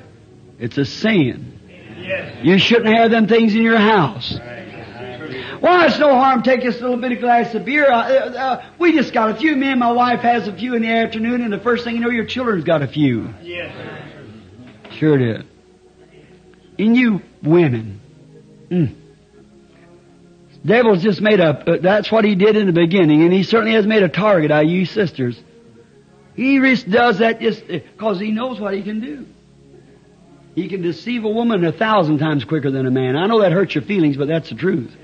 It's 0.58 0.76
a 0.78 0.84
sin. 0.84 1.60
You 2.42 2.58
shouldn't 2.58 2.94
have 2.96 3.10
them 3.10 3.28
things 3.28 3.54
in 3.54 3.62
your 3.62 3.78
house. 3.78 4.38
Well, 5.60 5.86
it's 5.86 5.98
no 5.98 6.14
harm 6.14 6.42
taking 6.42 6.68
us 6.68 6.78
a 6.78 6.80
little 6.80 6.98
bit 6.98 7.12
of 7.12 7.20
glass 7.20 7.54
of 7.54 7.64
beer. 7.64 7.90
Uh, 7.90 7.98
uh, 7.98 8.66
we 8.78 8.92
just 8.92 9.12
got 9.12 9.30
a 9.30 9.34
few. 9.36 9.56
Me 9.56 9.68
and 9.68 9.80
my 9.80 9.92
wife 9.92 10.20
has 10.20 10.46
a 10.46 10.52
few 10.52 10.74
in 10.74 10.82
the 10.82 10.90
afternoon, 10.90 11.42
and 11.42 11.52
the 11.52 11.58
first 11.58 11.84
thing 11.84 11.96
you 11.96 12.00
know, 12.00 12.10
your 12.10 12.26
children's 12.26 12.64
got 12.64 12.82
a 12.82 12.88
few. 12.88 13.34
Yes. 13.42 13.74
Sure 14.92 15.18
it 15.18 15.40
is. 15.40 15.44
And 16.78 16.96
you 16.96 17.22
women. 17.42 18.00
Mm. 18.70 18.94
Devil's 20.64 21.02
just 21.02 21.20
made 21.20 21.40
a, 21.40 21.50
uh, 21.50 21.78
that's 21.80 22.10
what 22.10 22.24
he 22.24 22.34
did 22.34 22.56
in 22.56 22.66
the 22.66 22.72
beginning, 22.72 23.22
and 23.22 23.32
he 23.32 23.42
certainly 23.42 23.74
has 23.74 23.86
made 23.86 24.02
a 24.02 24.08
target 24.08 24.50
out 24.50 24.64
of 24.64 24.70
you 24.70 24.84
sisters. 24.84 25.40
He 26.34 26.60
just 26.60 26.88
does 26.88 27.18
that 27.18 27.40
just 27.40 27.66
because 27.66 28.20
he 28.20 28.30
knows 28.30 28.60
what 28.60 28.74
he 28.74 28.82
can 28.82 29.00
do. 29.00 29.26
He 30.54 30.68
can 30.68 30.82
deceive 30.82 31.24
a 31.24 31.28
woman 31.28 31.64
a 31.64 31.72
thousand 31.72 32.18
times 32.18 32.44
quicker 32.44 32.70
than 32.70 32.86
a 32.86 32.90
man. 32.90 33.16
I 33.16 33.26
know 33.26 33.40
that 33.40 33.52
hurts 33.52 33.74
your 33.74 33.82
feelings, 33.82 34.16
but 34.16 34.28
that's 34.28 34.48
the 34.48 34.54
truth. 34.54 34.94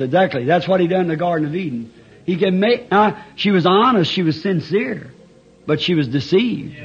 Exactly. 0.00 0.44
That's 0.44 0.66
what 0.66 0.80
he 0.80 0.86
done 0.86 1.02
in 1.02 1.08
the 1.08 1.16
Garden 1.16 1.48
of 1.48 1.54
Eden. 1.54 1.92
He 2.24 2.36
can 2.36 2.60
make, 2.60 2.88
uh, 2.90 3.12
she 3.36 3.50
was 3.50 3.66
honest, 3.66 4.10
she 4.10 4.22
was 4.22 4.40
sincere, 4.40 5.10
but 5.66 5.80
she 5.80 5.94
was 5.94 6.08
deceived. 6.08 6.76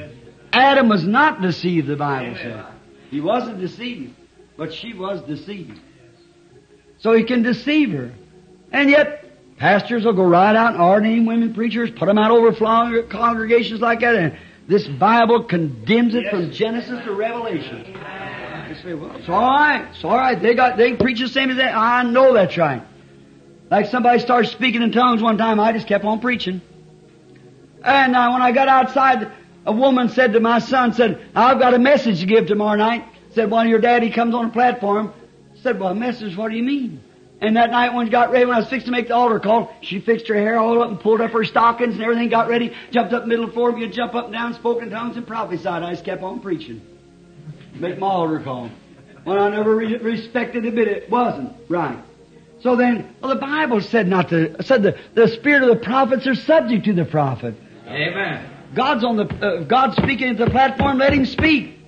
Adam 0.52 0.88
was 0.88 1.06
not 1.06 1.40
deceived, 1.42 1.86
the 1.86 1.96
Bible 1.96 2.36
says. 2.36 2.64
He 3.10 3.20
wasn't 3.20 3.60
deceived, 3.60 4.14
but 4.56 4.72
she 4.72 4.94
was 4.94 5.20
deceived. 5.22 5.78
So 6.98 7.12
he 7.12 7.24
can 7.24 7.42
deceive 7.42 7.92
her. 7.92 8.12
And 8.72 8.90
yet, 8.90 9.24
pastors 9.58 10.04
will 10.04 10.14
go 10.14 10.24
right 10.24 10.56
out 10.56 10.72
and 10.74 10.82
ordain 10.82 11.26
women 11.26 11.54
preachers, 11.54 11.90
put 11.90 12.06
them 12.06 12.18
out 12.18 12.30
over 12.30 13.02
congregations 13.02 13.80
like 13.80 14.00
that, 14.00 14.16
and 14.16 14.38
this 14.66 14.88
Bible 14.88 15.44
condemns 15.44 16.14
it 16.14 16.28
from 16.30 16.50
Genesis 16.50 17.04
to 17.04 17.12
Revelation. 17.12 17.94
You 18.68 18.74
say, 18.82 18.94
well, 18.94 19.14
it's 19.16 19.28
alright, 19.28 19.88
it's 19.94 20.04
alright, 20.04 20.42
they 20.42 20.54
got, 20.54 20.76
they 20.76 20.94
preach 20.94 21.20
the 21.20 21.28
same 21.28 21.50
as 21.50 21.58
that. 21.58 21.76
I 21.76 22.02
know 22.02 22.32
that's 22.32 22.56
right. 22.56 22.82
Like 23.70 23.86
somebody 23.86 24.20
started 24.20 24.48
speaking 24.48 24.82
in 24.82 24.92
tongues 24.92 25.22
one 25.22 25.38
time, 25.38 25.58
I 25.58 25.72
just 25.72 25.86
kept 25.86 26.04
on 26.04 26.20
preaching. 26.20 26.60
And 27.82 28.14
uh, 28.14 28.30
when 28.30 28.42
I 28.42 28.52
got 28.52 28.68
outside, 28.68 29.30
a 29.64 29.72
woman 29.72 30.08
said 30.08 30.32
to 30.34 30.40
my 30.40 30.60
son, 30.60 30.92
said, 30.92 31.20
I've 31.34 31.58
got 31.58 31.74
a 31.74 31.78
message 31.78 32.20
to 32.20 32.26
give 32.26 32.46
tomorrow 32.46 32.76
night. 32.76 33.04
Said, 33.32 33.50
when 33.50 33.68
your 33.68 33.80
daddy 33.80 34.10
comes 34.10 34.34
on 34.34 34.46
the 34.46 34.52
platform, 34.52 35.12
said, 35.62 35.80
well, 35.80 35.90
a 35.90 35.94
message, 35.94 36.36
what 36.36 36.50
do 36.50 36.56
you 36.56 36.62
mean? 36.62 37.02
And 37.40 37.56
that 37.56 37.70
night 37.70 37.92
when 37.92 38.06
she 38.06 38.10
got 38.10 38.30
ready, 38.30 38.46
when 38.46 38.54
I 38.54 38.60
was 38.60 38.68
fixing 38.68 38.86
to 38.86 38.92
make 38.92 39.08
the 39.08 39.14
altar 39.14 39.40
call, 39.40 39.74
she 39.82 40.00
fixed 40.00 40.28
her 40.28 40.34
hair 40.34 40.56
all 40.58 40.80
up 40.82 40.88
and 40.88 40.98
pulled 40.98 41.20
up 41.20 41.32
her 41.32 41.44
stockings 41.44 41.94
and 41.94 42.02
everything, 42.02 42.30
got 42.30 42.48
ready, 42.48 42.72
jumped 42.92 43.12
up 43.12 43.26
middle 43.26 43.44
of 43.44 43.50
the 43.50 43.54
floor, 43.54 43.76
you 43.76 43.88
jump 43.88 44.14
up 44.14 44.26
and 44.26 44.32
down, 44.32 44.54
spoke 44.54 44.80
in 44.80 44.90
tongues 44.90 45.16
and 45.16 45.26
prophesied. 45.26 45.82
I 45.82 45.90
just 45.90 46.04
kept 46.04 46.22
on 46.22 46.40
preaching. 46.40 46.80
Make 47.74 47.98
my 47.98 48.06
altar 48.06 48.40
call. 48.40 48.70
When 49.24 49.38
I 49.38 49.50
never 49.50 49.74
re- 49.74 49.98
respected 49.98 50.64
a 50.64 50.70
bit, 50.70 50.88
it 50.88 51.10
wasn't 51.10 51.52
right. 51.68 51.98
So 52.66 52.74
then, 52.74 53.14
well, 53.22 53.32
the 53.32 53.40
Bible 53.40 53.80
said 53.80 54.08
not 54.08 54.30
to, 54.30 54.60
said 54.64 54.82
the, 54.82 54.98
the 55.14 55.28
spirit 55.28 55.62
of 55.62 55.68
the 55.68 55.84
prophets 55.84 56.26
are 56.26 56.34
subject 56.34 56.86
to 56.86 56.94
the 56.94 57.04
prophet. 57.04 57.54
Amen. 57.86 58.44
God's 58.74 59.04
on 59.04 59.16
the, 59.16 59.22
uh, 59.22 59.62
God's 59.62 59.96
speaking 59.98 60.30
at 60.30 60.36
the 60.36 60.50
platform, 60.50 60.98
let 60.98 61.12
him 61.12 61.26
speak. 61.26 61.78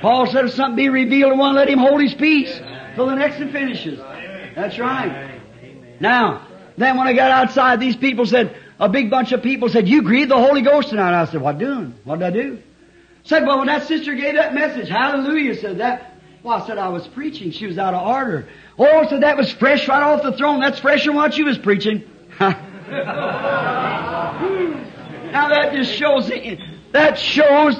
Paul 0.00 0.26
said 0.26 0.46
if 0.46 0.54
something 0.54 0.74
be 0.74 0.88
revealed 0.88 1.34
to 1.34 1.36
one, 1.38 1.54
let 1.54 1.68
him 1.68 1.78
hold 1.78 2.00
his 2.00 2.14
peace 2.14 2.58
till 2.94 3.04
the 3.04 3.14
next 3.14 3.40
one 3.40 3.52
finishes. 3.52 3.98
That's 4.54 4.78
right. 4.78 5.38
Now, 6.00 6.46
then 6.78 6.96
when 6.96 7.06
I 7.08 7.12
got 7.12 7.30
outside, 7.30 7.78
these 7.78 7.96
people 7.96 8.24
said, 8.24 8.56
a 8.80 8.88
big 8.88 9.10
bunch 9.10 9.32
of 9.32 9.42
people 9.42 9.68
said, 9.68 9.86
you 9.86 10.00
grieved 10.00 10.30
the 10.30 10.38
Holy 10.38 10.62
Ghost 10.62 10.88
tonight. 10.88 11.12
I 11.12 11.26
said, 11.26 11.42
what 11.42 11.58
doing? 11.58 11.94
What 12.04 12.20
did 12.20 12.28
I 12.28 12.30
do? 12.30 12.62
Said, 13.24 13.44
well, 13.44 13.58
when 13.58 13.66
that 13.66 13.86
sister 13.86 14.14
gave 14.14 14.36
that 14.36 14.54
message, 14.54 14.88
hallelujah, 14.88 15.56
said 15.56 15.76
that. 15.80 16.15
Well, 16.46 16.62
I 16.62 16.66
said, 16.68 16.78
I 16.78 16.90
was 16.90 17.08
preaching. 17.08 17.50
She 17.50 17.66
was 17.66 17.76
out 17.76 17.92
of 17.92 18.06
order. 18.06 18.46
Oh, 18.78 19.04
said 19.08 19.24
that 19.24 19.36
was 19.36 19.50
fresh 19.50 19.88
right 19.88 20.00
off 20.00 20.22
the 20.22 20.30
throne. 20.30 20.60
That's 20.60 20.78
fresher 20.78 21.10
than 21.10 21.16
what 21.16 21.34
she 21.34 21.42
was 21.42 21.58
preaching. 21.58 22.04
now 22.38 22.52
that 25.32 25.72
just 25.72 25.92
shows, 25.92 26.30
that 26.92 27.18
shows 27.18 27.74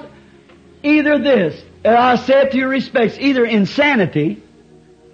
either 0.83 1.17
this, 1.17 1.63
and 1.85 1.95
I 1.95 2.17
say 2.17 2.43
it 2.43 2.51
to 2.51 2.57
your 2.57 2.69
respects, 2.69 3.17
either 3.21 3.45
insanity, 3.45 4.43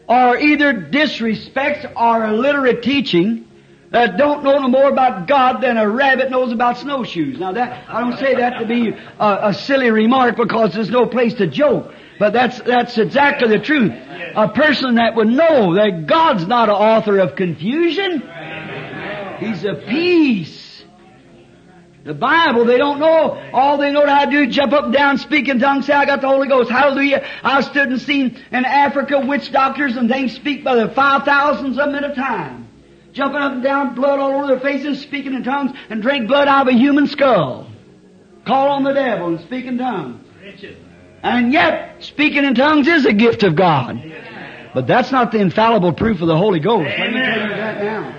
or 0.08 0.38
either 0.38 0.72
disrespects 0.72 1.92
or 1.94 2.24
illiterate 2.24 2.82
teaching 2.82 3.46
that 3.90 4.16
don't 4.16 4.44
know 4.44 4.60
no 4.60 4.68
more 4.68 4.88
about 4.88 5.26
God 5.26 5.60
than 5.60 5.76
a 5.76 5.86
rabbit 5.86 6.30
knows 6.30 6.52
about 6.52 6.78
snowshoes. 6.78 7.38
Now 7.38 7.52
that, 7.52 7.86
I 7.86 8.00
don't 8.00 8.18
say 8.18 8.34
that 8.34 8.60
to 8.60 8.66
be 8.66 8.96
a, 9.18 9.48
a 9.48 9.52
silly 9.52 9.90
remark 9.90 10.38
because 10.38 10.72
there's 10.72 10.88
no 10.88 11.04
place 11.04 11.34
to 11.34 11.46
joke. 11.46 11.92
But 12.18 12.32
that's, 12.32 12.60
that's 12.60 12.98
exactly 12.98 13.48
the 13.48 13.58
truth. 13.58 13.92
A 14.34 14.48
person 14.48 14.96
that 14.96 15.14
would 15.16 15.28
know 15.28 15.74
that 15.74 16.06
God's 16.06 16.46
not 16.46 16.68
an 16.68 16.74
author 16.74 17.18
of 17.18 17.36
confusion. 17.36 18.20
He's 19.40 19.64
a 19.64 19.74
peace. 19.74 20.84
The 22.04 22.14
Bible, 22.14 22.64
they 22.64 22.78
don't 22.78 22.98
know. 22.98 23.40
All 23.52 23.78
they 23.78 23.92
know 23.92 24.04
how 24.04 24.24
to 24.24 24.30
do 24.30 24.42
is 24.42 24.54
jump 24.54 24.72
up 24.72 24.84
and 24.84 24.92
down, 24.92 25.18
speak 25.18 25.48
in 25.48 25.60
tongues, 25.60 25.86
say, 25.86 25.92
I 25.92 26.04
got 26.04 26.20
the 26.20 26.28
Holy 26.28 26.48
Ghost. 26.48 26.68
Hallelujah. 26.68 27.24
I 27.44 27.60
stood 27.60 27.88
and 27.88 28.00
seen 28.00 28.42
in 28.50 28.64
Africa 28.64 29.20
witch 29.20 29.52
doctors 29.52 29.96
and 29.96 30.08
things 30.08 30.32
speak 30.34 30.64
by 30.64 30.74
the 30.74 30.88
five 30.88 31.24
thousands 31.24 31.78
of 31.78 31.92
them 31.92 31.94
at 31.94 32.10
a 32.10 32.14
time. 32.14 32.68
Jumping 33.12 33.40
up 33.40 33.52
and 33.52 33.62
down, 33.62 33.94
blood 33.94 34.18
all 34.18 34.32
over 34.32 34.46
their 34.48 34.60
faces, 34.60 35.00
speaking 35.00 35.34
in 35.34 35.44
tongues, 35.44 35.76
and 35.90 36.02
drink 36.02 36.26
blood 36.26 36.48
out 36.48 36.66
of 36.66 36.74
a 36.74 36.76
human 36.76 37.06
skull. 37.06 37.70
Call 38.46 38.70
on 38.70 38.82
the 38.82 38.92
devil 38.92 39.28
and 39.28 39.40
speak 39.40 39.66
in 39.66 39.78
tongues. 39.78 40.26
And 41.22 41.52
yet, 41.52 42.02
speaking 42.02 42.44
in 42.44 42.54
tongues 42.54 42.88
is 42.88 43.06
a 43.06 43.12
gift 43.12 43.42
of 43.44 43.54
God. 43.54 44.02
But 44.74 44.86
that's 44.86 45.12
not 45.12 45.32
the 45.32 45.38
infallible 45.38 45.92
proof 45.92 46.20
of 46.20 46.28
the 46.28 46.36
Holy 46.36 46.58
Ghost. 46.58 46.88
Let 46.98 47.12
me 47.12 47.20
tell 47.20 47.42
you 47.42 47.56
that 47.56 47.82
now. 47.82 48.18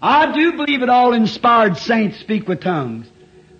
I 0.00 0.32
do 0.32 0.52
believe 0.54 0.82
it 0.82 0.88
all 0.88 1.12
inspired 1.12 1.76
saints 1.76 2.18
speak 2.18 2.48
with 2.48 2.60
tongues. 2.60 3.06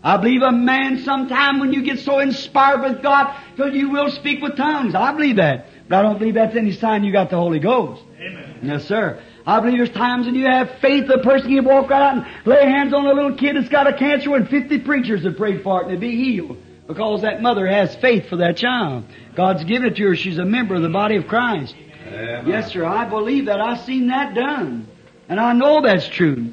I 0.03 0.17
believe 0.17 0.43
a 0.43 0.51
man 0.51 0.99
sometime 1.05 1.61
when 1.61 1.73
you 1.73 1.83
get 1.85 2.01
so 2.01 2.19
inspired 2.19 2.81
with 2.81 3.03
God, 3.03 3.37
that 3.57 3.73
you 3.73 3.91
will 3.91 4.11
speak 4.11 4.43
with 4.43 4.57
tongues. 4.57 4.97
I 4.97 5.13
believe 5.13 5.37
that. 5.37 5.67
But 5.89 5.99
I 5.99 6.03
don't 6.03 6.19
believe 6.19 6.35
that's 6.35 6.57
any 6.57 6.73
sign 6.73 7.05
you 7.05 7.13
got 7.13 7.31
the 7.31 7.37
Holy 7.37 7.61
Ghost. 7.61 8.03
Amen. 8.21 8.59
Yes, 8.63 8.85
sir. 8.87 9.23
I 9.47 9.61
believe 9.61 9.79
there's 9.79 9.91
times 9.91 10.27
when 10.27 10.35
you 10.35 10.47
have 10.47 10.79
faith, 10.81 11.09
a 11.09 11.19
person 11.19 11.55
can 11.55 11.65
walk 11.65 11.91
right 11.91 12.03
out 12.03 12.17
and 12.17 12.47
lay 12.47 12.65
hands 12.65 12.93
on 12.93 13.07
a 13.07 13.13
little 13.13 13.37
kid 13.37 13.55
that's 13.55 13.69
got 13.69 13.87
a 13.87 13.93
cancer 13.97 14.35
and 14.35 14.49
50 14.49 14.81
preachers 14.81 15.23
have 15.23 15.37
prayed 15.37 15.63
for 15.63 15.81
it 15.81 15.85
and 15.85 15.93
it'll 15.93 16.01
be 16.01 16.17
healed. 16.17 16.57
Because 16.87 17.23
that 17.23 17.41
mother 17.41 17.67
has 17.67 17.95
faith 17.97 18.29
for 18.29 18.37
that 18.37 18.57
child. 18.57 19.05
God's 19.35 19.65
given 19.65 19.89
it 19.89 19.97
to 19.97 20.09
her. 20.09 20.17
She's 20.17 20.39
a 20.39 20.45
member 20.45 20.75
of 20.75 20.83
the 20.83 20.89
body 20.89 21.17
of 21.17 21.27
Christ. 21.27 21.75
Yes, 22.11 22.73
sir. 22.73 22.85
I 22.85 23.09
believe 23.09 23.47
that. 23.47 23.61
I've 23.61 23.81
seen 23.83 24.09
that 24.09 24.35
done. 24.35 24.89
And 25.29 25.41
I 25.41 25.53
know 25.53 25.81
that's 25.81 26.07
true. 26.09 26.53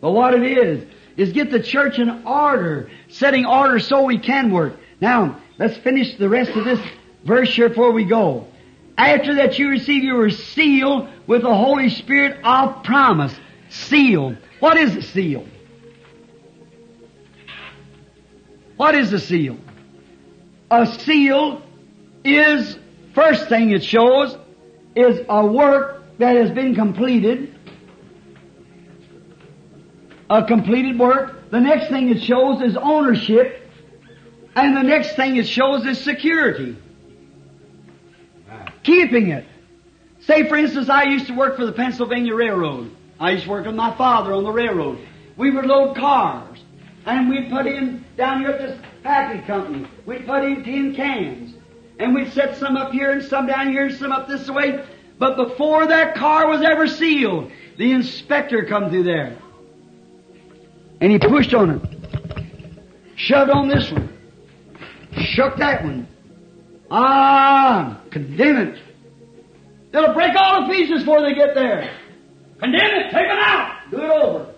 But 0.00 0.12
what 0.12 0.32
it 0.34 0.42
is, 0.42 0.86
is 1.16 1.32
get 1.32 1.50
the 1.50 1.62
church 1.62 1.98
in 1.98 2.24
order, 2.26 2.90
setting 3.08 3.44
order 3.44 3.78
so 3.78 4.04
we 4.04 4.18
can 4.18 4.50
work. 4.50 4.76
Now, 5.00 5.38
let's 5.58 5.76
finish 5.78 6.16
the 6.16 6.28
rest 6.28 6.52
of 6.52 6.64
this 6.64 6.80
verse 7.24 7.54
here 7.54 7.68
before 7.68 7.92
we 7.92 8.04
go. 8.04 8.46
After 8.96 9.34
that 9.36 9.58
you 9.58 9.68
receive, 9.68 10.02
you 10.02 10.14
were 10.14 10.30
sealed 10.30 11.08
with 11.26 11.42
the 11.42 11.54
Holy 11.54 11.90
Spirit 11.90 12.40
of 12.44 12.82
promise. 12.84 13.34
Sealed. 13.68 14.38
What 14.60 14.76
is 14.78 14.96
a 14.96 15.02
seal? 15.02 15.46
What 18.80 18.94
is 18.94 19.12
a 19.12 19.18
seal? 19.18 19.58
A 20.70 20.86
seal 20.86 21.60
is, 22.24 22.78
first 23.14 23.50
thing 23.50 23.72
it 23.72 23.84
shows, 23.84 24.34
is 24.96 25.20
a 25.28 25.44
work 25.44 26.02
that 26.16 26.34
has 26.36 26.50
been 26.50 26.74
completed. 26.74 27.54
A 30.30 30.46
completed 30.46 30.98
work. 30.98 31.50
The 31.50 31.60
next 31.60 31.90
thing 31.90 32.08
it 32.08 32.22
shows 32.22 32.62
is 32.62 32.74
ownership. 32.74 33.70
And 34.56 34.74
the 34.74 34.82
next 34.82 35.14
thing 35.14 35.36
it 35.36 35.46
shows 35.46 35.84
is 35.84 36.02
security. 36.02 36.74
Keeping 38.82 39.28
it. 39.28 39.46
Say, 40.20 40.48
for 40.48 40.56
instance, 40.56 40.88
I 40.88 41.02
used 41.02 41.26
to 41.26 41.34
work 41.34 41.56
for 41.56 41.66
the 41.66 41.72
Pennsylvania 41.72 42.34
Railroad. 42.34 42.96
I 43.20 43.32
used 43.32 43.44
to 43.44 43.50
work 43.50 43.66
with 43.66 43.74
my 43.74 43.94
father 43.98 44.32
on 44.32 44.42
the 44.42 44.50
railroad. 44.52 45.06
We 45.36 45.50
would 45.50 45.66
load 45.66 45.98
cars, 45.98 46.58
and 47.04 47.28
we'd 47.28 47.50
put 47.50 47.66
in 47.66 48.06
down 48.20 48.40
here 48.40 48.50
at 48.50 48.60
this 48.60 48.78
packing 49.02 49.42
company. 49.44 49.88
We'd 50.06 50.26
put 50.26 50.44
in 50.44 50.62
tin 50.62 50.94
cans, 50.94 51.54
and 51.98 52.14
we'd 52.14 52.32
set 52.32 52.56
some 52.58 52.76
up 52.76 52.92
here 52.92 53.10
and 53.10 53.24
some 53.24 53.46
down 53.46 53.72
here 53.72 53.86
and 53.86 53.96
some 53.96 54.12
up 54.12 54.28
this 54.28 54.48
way. 54.48 54.84
But 55.18 55.36
before 55.36 55.86
that 55.88 56.14
car 56.14 56.46
was 56.48 56.62
ever 56.62 56.86
sealed, 56.86 57.50
the 57.78 57.92
inspector 57.92 58.64
come 58.66 58.90
through 58.90 59.04
there, 59.04 59.36
and 61.00 61.10
he 61.10 61.18
pushed 61.18 61.54
on 61.54 61.70
it, 61.70 62.46
shoved 63.16 63.50
on 63.50 63.68
this 63.68 63.90
one, 63.90 64.16
shook 65.16 65.56
that 65.56 65.82
one. 65.82 66.06
Ah, 66.90 68.02
condemn 68.10 68.56
it. 68.56 68.78
They'll 69.92 70.12
break 70.12 70.36
all 70.36 70.66
the 70.66 70.74
pieces 70.74 71.00
before 71.00 71.22
they 71.22 71.34
get 71.34 71.54
there. 71.54 71.90
Condemn 72.58 72.80
it, 72.80 73.10
take 73.10 73.26
it 73.26 73.38
out, 73.38 73.80
do 73.90 73.96
it 73.96 74.10
over. 74.10 74.54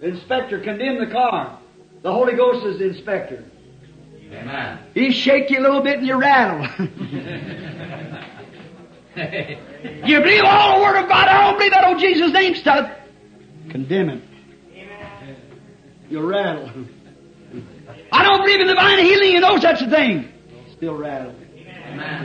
The 0.00 0.08
inspector 0.08 0.60
condemned 0.60 1.00
the 1.00 1.12
car. 1.12 1.60
The 2.04 2.12
Holy 2.12 2.34
Ghost 2.34 2.66
is 2.66 2.78
the 2.78 2.88
inspector. 2.88 3.42
Amen. 4.30 4.78
He 4.92 5.10
shake 5.10 5.48
you 5.48 5.58
a 5.58 5.62
little 5.62 5.80
bit 5.80 6.00
and 6.00 6.06
you 6.06 6.16
rattle. 6.16 6.60
you 10.06 10.20
believe 10.20 10.44
all 10.44 10.78
the 10.78 10.84
Word 10.84 11.02
of 11.02 11.08
God, 11.08 11.28
I 11.28 11.46
don't 11.46 11.56
believe 11.56 11.72
that 11.72 11.84
old 11.86 11.98
Jesus 11.98 12.30
name 12.30 12.56
stuff. 12.56 12.90
Condemn 13.70 14.10
it. 14.10 14.22
You'll 16.10 16.26
rattle. 16.26 16.70
I 18.12 18.22
don't 18.22 18.44
believe 18.44 18.60
in 18.60 18.66
divine 18.66 18.98
healing 18.98 19.36
and 19.36 19.40
no 19.40 19.58
such 19.58 19.80
a 19.80 19.88
thing. 19.88 20.30
Still 20.76 20.96
rattle. 20.96 21.34
Take 21.56 21.66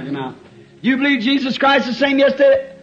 him 0.07 0.17
out. 0.17 0.35
You 0.81 0.97
believe 0.97 1.21
Jesus 1.21 1.57
Christ 1.57 1.87
the 1.87 1.93
same 1.93 2.19
yesterday? 2.19 2.75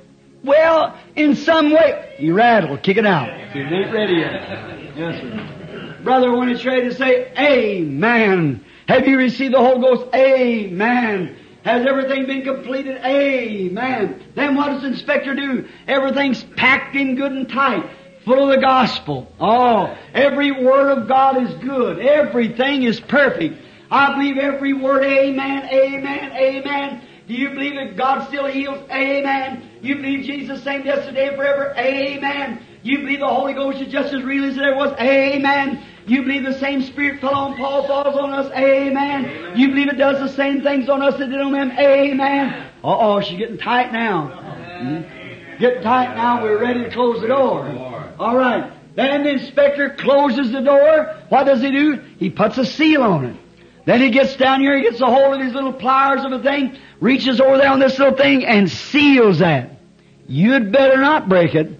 Well, 0.42 0.98
in 1.14 1.36
some 1.36 1.72
way. 1.72 2.16
You 2.18 2.32
rattle, 2.32 2.78
kick 2.78 2.96
it 2.96 3.04
out. 3.04 3.28
It 3.28 3.70
ain't 3.70 3.92
ready 3.92 4.14
yet. 4.14 4.96
Yes, 4.96 5.20
sir. 5.20 5.65
Brother, 6.06 6.36
when 6.36 6.48
it's 6.50 6.64
ready 6.64 6.88
to 6.88 6.94
say, 6.94 7.32
Amen. 7.36 8.64
Have 8.86 9.08
you 9.08 9.18
received 9.18 9.54
the 9.54 9.58
Holy 9.58 9.80
Ghost? 9.80 10.14
Amen. 10.14 11.36
Has 11.64 11.84
everything 11.84 12.26
been 12.26 12.44
completed? 12.44 12.98
Amen. 13.04 14.22
Then 14.36 14.54
what 14.54 14.68
does 14.68 14.82
the 14.82 14.86
inspector 14.86 15.34
do? 15.34 15.66
Everything's 15.88 16.44
packed 16.44 16.94
in 16.94 17.16
good 17.16 17.32
and 17.32 17.48
tight, 17.48 17.90
full 18.24 18.48
of 18.48 18.54
the 18.54 18.60
gospel. 18.60 19.32
Oh, 19.40 19.98
every 20.14 20.52
word 20.52 20.96
of 20.96 21.08
God 21.08 21.42
is 21.42 21.52
good. 21.54 21.98
Everything 21.98 22.84
is 22.84 23.00
perfect. 23.00 23.60
I 23.90 24.14
believe 24.14 24.38
every 24.38 24.74
word, 24.74 25.02
amen, 25.02 25.68
amen, 25.72 26.32
amen. 26.36 27.02
Do 27.26 27.34
you 27.34 27.48
believe 27.50 27.74
that 27.74 27.96
God 27.96 28.28
still 28.28 28.46
heals? 28.46 28.78
Amen. 28.92 29.68
You 29.82 29.96
believe 29.96 30.24
Jesus 30.24 30.62
same 30.62 30.86
yesterday 30.86 31.28
and 31.28 31.36
forever? 31.36 31.74
Amen. 31.76 32.64
You 32.84 32.98
believe 32.98 33.18
the 33.18 33.26
Holy 33.26 33.54
Ghost 33.54 33.80
is 33.80 33.92
just 33.92 34.14
as 34.14 34.22
real 34.22 34.44
as 34.44 34.54
there 34.54 34.76
was? 34.76 34.92
Amen. 35.00 35.82
You 36.06 36.22
believe 36.22 36.44
the 36.44 36.58
same 36.58 36.82
Spirit 36.82 37.20
fell 37.20 37.34
on 37.34 37.56
Paul, 37.56 37.86
falls 37.86 38.16
on 38.16 38.32
us? 38.32 38.50
Amen. 38.52 39.56
You 39.58 39.68
believe 39.68 39.88
it 39.88 39.98
does 39.98 40.20
the 40.20 40.34
same 40.36 40.62
things 40.62 40.88
on 40.88 41.02
us 41.02 41.18
that 41.18 41.30
did 41.30 41.40
on 41.40 41.52
them? 41.52 41.72
Amen. 41.72 42.70
Uh-oh, 42.84 43.20
she's 43.22 43.38
getting 43.38 43.58
tight 43.58 43.92
now. 43.92 44.28
Hmm? 44.28 45.58
Getting 45.58 45.82
tight 45.82 46.14
now, 46.14 46.42
we're 46.42 46.60
ready 46.60 46.84
to 46.84 46.90
close 46.90 47.20
the 47.20 47.26
door. 47.26 47.64
All 48.20 48.36
right. 48.36 48.72
Then 48.94 49.24
the 49.24 49.30
inspector 49.30 49.90
closes 49.90 50.52
the 50.52 50.60
door. 50.60 51.16
What 51.28 51.44
does 51.44 51.60
he 51.60 51.72
do? 51.72 52.02
He 52.18 52.30
puts 52.30 52.56
a 52.56 52.64
seal 52.64 53.02
on 53.02 53.24
it. 53.24 53.36
Then 53.84 54.00
he 54.00 54.10
gets 54.10 54.36
down 54.36 54.60
here, 54.60 54.76
he 54.76 54.84
gets 54.84 55.00
a 55.00 55.06
hold 55.06 55.34
of 55.34 55.40
these 55.40 55.54
little 55.54 55.72
pliers 55.72 56.24
of 56.24 56.32
a 56.32 56.42
thing, 56.42 56.76
reaches 57.00 57.40
over 57.40 57.58
there 57.58 57.70
on 57.70 57.78
this 57.78 57.98
little 57.98 58.16
thing 58.16 58.44
and 58.44 58.70
seals 58.70 59.40
that. 59.40 59.70
You'd 60.28 60.72
better 60.72 61.00
not 61.00 61.28
break 61.28 61.54
it. 61.54 61.78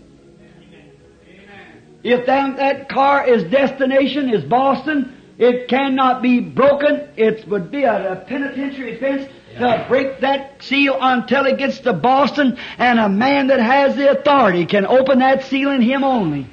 If 2.07 2.27
that, 2.27 2.57
that 2.59 2.89
car 2.89 3.27
is 3.27 3.43
destination 3.51 4.33
is 4.33 4.45
Boston, 4.45 5.13
it 5.39 5.67
cannot 5.67 6.23
be 6.23 6.39
broken. 6.39 7.09
It 7.17 7.49
would 7.49 7.73
be 7.73 7.83
a, 7.83 8.13
a 8.13 8.17
penitentiary 8.25 8.95
offense 8.95 9.29
to 9.59 9.85
break 9.89 10.21
that 10.21 10.63
seal 10.63 10.97
until 11.01 11.47
it 11.47 11.59
gets 11.59 11.81
to 11.81 11.93
Boston, 11.93 12.59
and 12.79 13.01
a 13.01 13.09
man 13.09 13.49
that 13.49 13.59
has 13.59 13.97
the 13.97 14.09
authority 14.09 14.67
can 14.67 14.87
open 14.87 15.19
that 15.19 15.47
seal 15.47 15.73
in 15.73 15.83
him 15.83 16.05
only. 16.05 16.47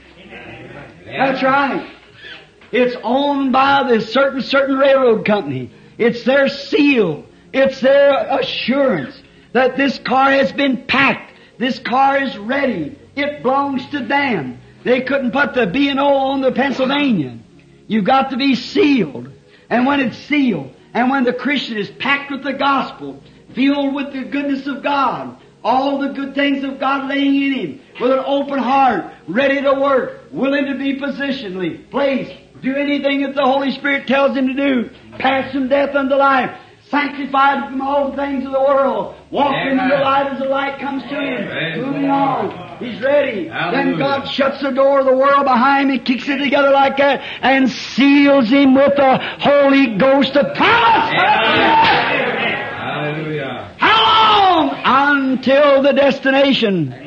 That's 1.06 1.44
right. 1.44 1.88
It's 2.72 2.96
owned 3.04 3.52
by 3.52 3.84
this 3.88 4.12
certain, 4.12 4.42
certain 4.42 4.76
railroad 4.76 5.24
company. 5.24 5.70
It's 6.00 6.24
their 6.24 6.50
seal. 6.50 7.28
It's 7.54 7.80
their 7.80 8.40
assurance 8.40 9.22
that 9.52 9.78
this 9.78 10.00
car 10.00 10.32
has 10.32 10.52
been 10.52 10.88
packed. 10.88 11.32
This 11.60 11.78
car 11.78 12.24
is 12.24 12.36
ready. 12.40 12.98
It 13.16 13.44
belongs 13.44 13.86
to 13.92 14.00
them. 14.00 14.62
They 14.84 15.02
couldn't 15.02 15.32
put 15.32 15.54
the 15.54 15.68
B 15.68 15.90
and 15.90 16.00
O 16.00 16.08
on 16.08 16.42
the 16.42 16.52
Pennsylvania. 16.52 17.38
You've 17.88 18.06
got 18.06 18.32
to 18.32 18.38
be 18.38 18.56
sealed. 18.56 19.32
And 19.70 19.86
when 19.86 20.00
it's 20.00 20.18
sealed, 20.18 20.74
and 20.94 21.10
when 21.10 21.24
the 21.24 21.34
Christian 21.34 21.78
is 21.78 21.90
packed 21.90 22.32
with 22.32 22.44
the 22.44 22.54
gospel, 22.54 23.22
filled 23.56 23.96
with 23.96 24.14
the 24.14 24.24
goodness 24.24 24.68
of 24.68 24.84
God, 24.84 25.38
all 25.64 26.00
the 26.00 26.10
good 26.10 26.36
things 26.36 26.64
of 26.64 26.80
God 26.80 27.10
laying 27.10 27.42
in 27.42 27.54
him, 27.54 27.82
with 28.00 28.12
an 28.12 28.24
open 28.26 28.60
heart, 28.60 29.14
ready 29.28 29.62
to 29.62 29.74
work, 29.74 30.24
willing 30.32 30.66
to 30.66 30.78
be 30.78 31.00
positionally 31.00 31.90
placed, 31.90 32.34
do 32.62 32.76
anything 32.76 33.22
that 33.22 33.36
the 33.36 33.44
Holy 33.44 33.72
Spirit 33.72 34.08
tells 34.08 34.36
him 34.36 34.48
to 34.48 34.54
do, 34.54 34.90
pass 35.18 35.52
from 35.54 35.70
death 35.70 35.96
unto 35.96 36.16
life, 36.16 36.58
sanctified 36.94 37.72
from 37.72 37.82
all 37.82 38.12
the 38.12 38.18
things 38.18 38.46
of 38.46 38.52
the 38.52 38.60
world, 38.60 39.16
walking 39.32 39.72
in 39.72 39.78
the 39.78 39.98
light 39.98 40.32
as 40.32 40.38
the 40.38 40.46
light 40.46 40.80
comes 40.80 41.02
to 41.04 41.16
him, 41.16 41.82
moving 41.82 42.08
on. 42.08 42.78
He's 42.78 43.02
ready. 43.02 43.48
Then 43.48 43.98
God 43.98 44.26
shuts 44.26 44.62
the 44.62 44.70
door 44.70 45.00
of 45.00 45.08
the 45.08 45.16
world 45.16 45.46
behind 45.46 45.92
him, 45.92 46.04
kicks 46.04 46.30
it 46.30 46.38
together 46.38 46.70
like 46.70 46.98
that, 46.98 47.22
and 47.42 47.68
seals 47.68 48.50
him 48.50 48.76
with 48.76 48.96
the 48.96 49.18
Holy 49.40 49.98
Ghost 49.98 50.36
of 50.36 50.56
promise. 50.56 51.14
Hallelujah. 52.78 53.76
How 53.80 54.68
long? 54.68 55.32
Until 55.34 55.82
the 55.82 55.94
destination. 55.94 57.00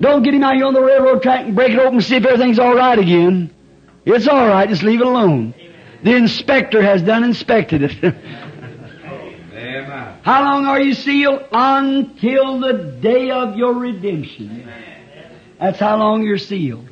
Don't 0.00 0.22
get 0.22 0.32
him 0.32 0.42
out 0.42 0.54
here 0.54 0.64
on 0.64 0.72
the 0.72 0.80
railroad 0.80 1.22
track 1.22 1.44
and 1.44 1.54
break 1.54 1.72
it 1.72 1.78
open 1.78 1.96
and 1.96 2.04
see 2.04 2.16
if 2.16 2.24
everything's 2.24 2.58
all 2.58 2.74
right 2.74 2.98
again. 2.98 3.50
It's 4.06 4.26
all 4.26 4.48
right. 4.48 4.66
Just 4.66 4.82
leave 4.82 5.02
it 5.02 5.06
alone. 5.06 5.54
The 6.02 6.16
inspector 6.16 6.80
has 6.80 7.02
done 7.02 7.24
inspected 7.24 7.82
it. 7.82 8.14
Amen. 9.90 10.18
How 10.22 10.44
long 10.44 10.66
are 10.66 10.80
you 10.80 10.94
sealed? 10.94 11.46
Until 11.52 12.60
the 12.60 12.98
day 13.00 13.30
of 13.30 13.56
your 13.56 13.74
redemption. 13.74 14.70
That's 15.58 15.78
how 15.78 15.96
long 15.96 16.22
you're 16.22 16.38
sealed. 16.38 16.88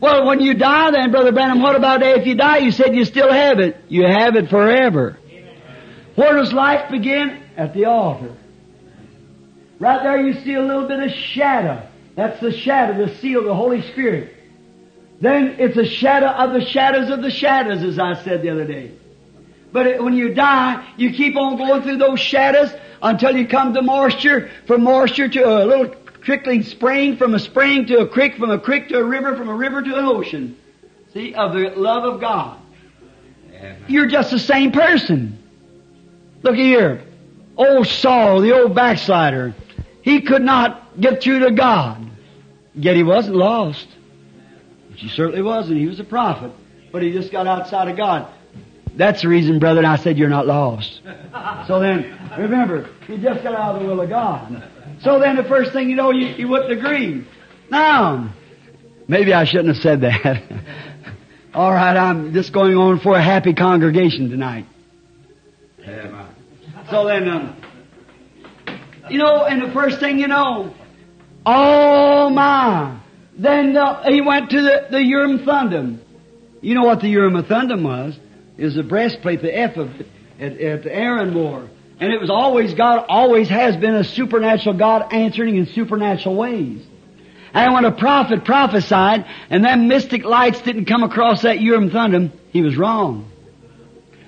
Well, 0.00 0.26
when 0.26 0.40
you 0.40 0.54
die 0.54 0.90
then, 0.90 1.10
Brother 1.10 1.32
Branham, 1.32 1.62
what 1.62 1.76
about 1.76 2.02
if 2.02 2.26
you 2.26 2.34
die? 2.34 2.58
You 2.58 2.70
said 2.70 2.94
you 2.94 3.04
still 3.04 3.32
have 3.32 3.60
it. 3.60 3.76
You 3.88 4.04
have 4.06 4.36
it 4.36 4.50
forever. 4.50 5.18
Where 6.14 6.34
does 6.34 6.52
life 6.52 6.90
begin? 6.90 7.42
At 7.56 7.72
the 7.72 7.86
altar. 7.86 8.34
Right 9.78 10.02
there 10.02 10.20
you 10.20 10.42
see 10.42 10.54
a 10.54 10.62
little 10.62 10.88
bit 10.88 11.00
of 11.00 11.10
shadow. 11.10 11.86
That's 12.14 12.40
the 12.40 12.52
shadow, 12.52 13.06
the 13.06 13.14
seal 13.16 13.40
of 13.40 13.44
the 13.46 13.54
Holy 13.54 13.82
Spirit. 13.92 14.34
Then 15.20 15.56
it's 15.58 15.76
a 15.76 15.84
shadow 15.84 16.28
of 16.28 16.52
the 16.52 16.64
shadows 16.64 17.10
of 17.10 17.22
the 17.22 17.30
shadows, 17.30 17.82
as 17.82 17.98
I 17.98 18.22
said 18.22 18.42
the 18.42 18.50
other 18.50 18.66
day. 18.66 18.92
But 19.76 20.02
when 20.02 20.14
you 20.14 20.32
die, 20.32 20.88
you 20.96 21.12
keep 21.12 21.36
on 21.36 21.58
going 21.58 21.82
through 21.82 21.98
those 21.98 22.18
shadows 22.18 22.72
until 23.02 23.36
you 23.36 23.46
come 23.46 23.74
to 23.74 23.82
moisture, 23.82 24.48
from 24.66 24.84
moisture 24.84 25.28
to 25.28 25.40
a 25.42 25.66
little 25.66 25.94
trickling 26.22 26.62
spring, 26.62 27.18
from 27.18 27.34
a 27.34 27.38
spring 27.38 27.84
to 27.88 27.98
a 27.98 28.08
creek, 28.08 28.38
from 28.38 28.50
a 28.50 28.58
creek 28.58 28.88
to 28.88 28.96
a 28.96 29.04
river, 29.04 29.36
from 29.36 29.50
a 29.50 29.54
river 29.54 29.82
to 29.82 29.98
an 29.98 30.06
ocean. 30.06 30.56
See, 31.12 31.34
of 31.34 31.52
the 31.52 31.74
love 31.76 32.04
of 32.04 32.22
God. 32.22 32.58
You're 33.86 34.06
just 34.06 34.30
the 34.30 34.38
same 34.38 34.72
person. 34.72 35.38
Look 36.42 36.54
here. 36.54 37.04
Old 37.58 37.86
Saul, 37.86 38.40
the 38.40 38.58
old 38.58 38.74
backslider, 38.74 39.54
he 40.00 40.22
could 40.22 40.40
not 40.40 40.98
get 40.98 41.22
through 41.22 41.40
to 41.40 41.50
God. 41.50 42.02
Yet 42.74 42.96
he 42.96 43.02
wasn't 43.02 43.36
lost. 43.36 43.88
Which 44.88 45.02
he 45.02 45.10
certainly 45.10 45.42
wasn't. 45.42 45.80
He 45.80 45.86
was 45.86 46.00
a 46.00 46.04
prophet. 46.04 46.50
But 46.92 47.02
he 47.02 47.12
just 47.12 47.30
got 47.30 47.46
outside 47.46 47.88
of 47.88 47.98
God. 47.98 48.32
That's 48.96 49.22
the 49.22 49.28
reason, 49.28 49.58
brother, 49.58 49.84
I 49.84 49.96
said 49.96 50.16
you're 50.16 50.30
not 50.30 50.46
lost. 50.46 51.02
So 51.66 51.80
then, 51.80 52.18
remember, 52.38 52.88
you 53.08 53.18
just 53.18 53.42
got 53.42 53.54
out 53.54 53.76
of 53.76 53.82
the 53.82 53.88
will 53.88 54.00
of 54.00 54.08
God. 54.08 54.70
So 55.02 55.18
then 55.18 55.36
the 55.36 55.44
first 55.44 55.72
thing 55.72 55.90
you 55.90 55.96
know, 55.96 56.10
you, 56.10 56.28
you 56.28 56.48
wouldn't 56.48 56.72
agree. 56.72 57.26
Now, 57.70 58.32
maybe 59.06 59.34
I 59.34 59.44
shouldn't 59.44 59.68
have 59.68 59.82
said 59.82 60.00
that. 60.00 60.42
All 61.54 61.72
right, 61.72 61.96
I'm 61.96 62.32
just 62.32 62.52
going 62.52 62.74
on 62.76 63.00
for 63.00 63.14
a 63.16 63.22
happy 63.22 63.52
congregation 63.52 64.30
tonight. 64.30 64.66
So 66.90 67.06
then, 67.06 67.28
um, 67.28 67.56
you 69.10 69.18
know, 69.18 69.44
and 69.44 69.62
the 69.62 69.72
first 69.72 70.00
thing 70.00 70.18
you 70.18 70.28
know, 70.28 70.74
oh 71.44 72.30
my, 72.30 72.98
then 73.36 73.74
the, 73.74 74.02
he 74.06 74.20
went 74.20 74.50
to 74.50 74.62
the, 74.62 74.86
the 74.90 75.02
Urim 75.02 75.44
Thummim. 75.44 76.00
You 76.62 76.74
know 76.74 76.84
what 76.84 77.00
the 77.00 77.08
Urim 77.08 77.42
Thummim 77.44 77.82
was? 77.82 78.18
Is 78.58 78.74
the 78.74 78.82
breastplate, 78.82 79.42
the 79.42 79.64
ephod 79.64 80.06
at, 80.40 80.60
at 80.60 80.82
the 80.82 80.94
Aaron 80.94 81.34
wore. 81.34 81.68
And 81.98 82.12
it 82.12 82.20
was 82.20 82.30
always 82.30 82.74
God, 82.74 83.06
always 83.08 83.48
has 83.48 83.76
been 83.76 83.94
a 83.94 84.04
supernatural 84.04 84.76
God 84.76 85.12
answering 85.12 85.56
in 85.56 85.66
supernatural 85.66 86.36
ways. 86.36 86.84
And 87.54 87.72
when 87.72 87.86
a 87.86 87.92
prophet 87.92 88.44
prophesied 88.44 89.24
and 89.48 89.64
them 89.64 89.88
mystic 89.88 90.24
lights 90.24 90.60
didn't 90.60 90.84
come 90.84 91.02
across 91.02 91.42
that 91.42 91.58
Urim 91.60 91.90
Thummim, 91.90 92.32
he 92.50 92.60
was 92.60 92.76
wrong. 92.76 93.30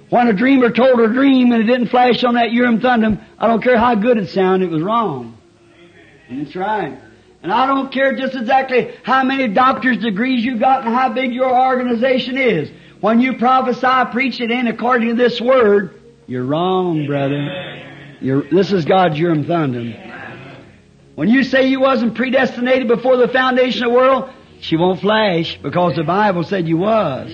When 0.08 0.28
a 0.28 0.32
dreamer 0.32 0.70
told 0.70 0.98
a 1.00 1.08
dream 1.08 1.52
and 1.52 1.62
it 1.62 1.66
didn't 1.66 1.88
flash 1.88 2.24
on 2.24 2.34
that 2.34 2.52
Urim 2.52 2.80
Thummim, 2.80 3.20
I 3.38 3.46
don't 3.46 3.62
care 3.62 3.76
how 3.76 3.94
good 3.94 4.16
it 4.16 4.30
sounded, 4.30 4.70
it 4.70 4.72
was 4.72 4.82
wrong. 4.82 5.36
And 6.30 6.46
that's 6.46 6.56
right. 6.56 6.98
And 7.42 7.52
I 7.52 7.66
don't 7.66 7.92
care 7.92 8.16
just 8.16 8.34
exactly 8.34 8.94
how 9.02 9.22
many 9.24 9.48
doctor's 9.48 9.98
degrees 9.98 10.42
you 10.42 10.58
got 10.58 10.84
and 10.84 10.94
how 10.94 11.12
big 11.12 11.32
your 11.32 11.54
organization 11.54 12.38
is. 12.38 12.70
When 13.00 13.20
you 13.20 13.38
prophesy, 13.38 14.10
preach 14.12 14.40
it 14.40 14.50
in 14.50 14.66
according 14.66 15.08
to 15.08 15.14
this 15.14 15.40
word, 15.40 16.00
you're 16.26 16.44
wrong, 16.44 17.06
brother. 17.06 18.16
You're, 18.20 18.42
this 18.50 18.72
is 18.72 18.84
God's 18.84 19.18
Urim 19.18 19.46
Thummim. 19.46 19.94
When 21.14 21.28
you 21.28 21.44
say 21.44 21.68
you 21.68 21.80
wasn't 21.80 22.14
predestinated 22.16 22.88
before 22.88 23.16
the 23.16 23.28
foundation 23.28 23.84
of 23.84 23.90
the 23.90 23.96
world, 23.96 24.30
she 24.60 24.76
won't 24.76 25.00
flash 25.00 25.56
because 25.62 25.94
the 25.94 26.02
Bible 26.02 26.42
said 26.42 26.66
you 26.66 26.78
was. 26.78 27.30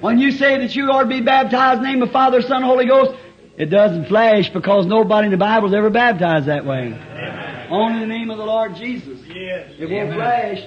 When 0.00 0.18
you 0.18 0.32
say 0.32 0.58
that 0.58 0.74
you 0.74 0.90
ought 0.90 1.02
to 1.02 1.08
be 1.08 1.20
baptized 1.20 1.78
in 1.78 1.84
the 1.84 1.90
name 1.90 2.02
of 2.02 2.10
Father, 2.10 2.42
Son, 2.42 2.62
Holy 2.62 2.86
Ghost, 2.86 3.18
it 3.56 3.66
doesn't 3.66 4.06
flash 4.06 4.50
because 4.50 4.86
nobody 4.86 5.26
in 5.26 5.30
the 5.30 5.38
Bible 5.38 5.68
is 5.68 5.74
ever 5.74 5.90
baptized 5.90 6.46
that 6.46 6.66
way. 6.66 6.98
Only 7.70 8.02
in 8.02 8.08
the 8.08 8.14
name 8.14 8.30
of 8.30 8.38
the 8.38 8.44
Lord 8.44 8.74
Jesus. 8.76 9.18
It 9.78 9.88
won't 9.88 10.14
flash. 10.14 10.62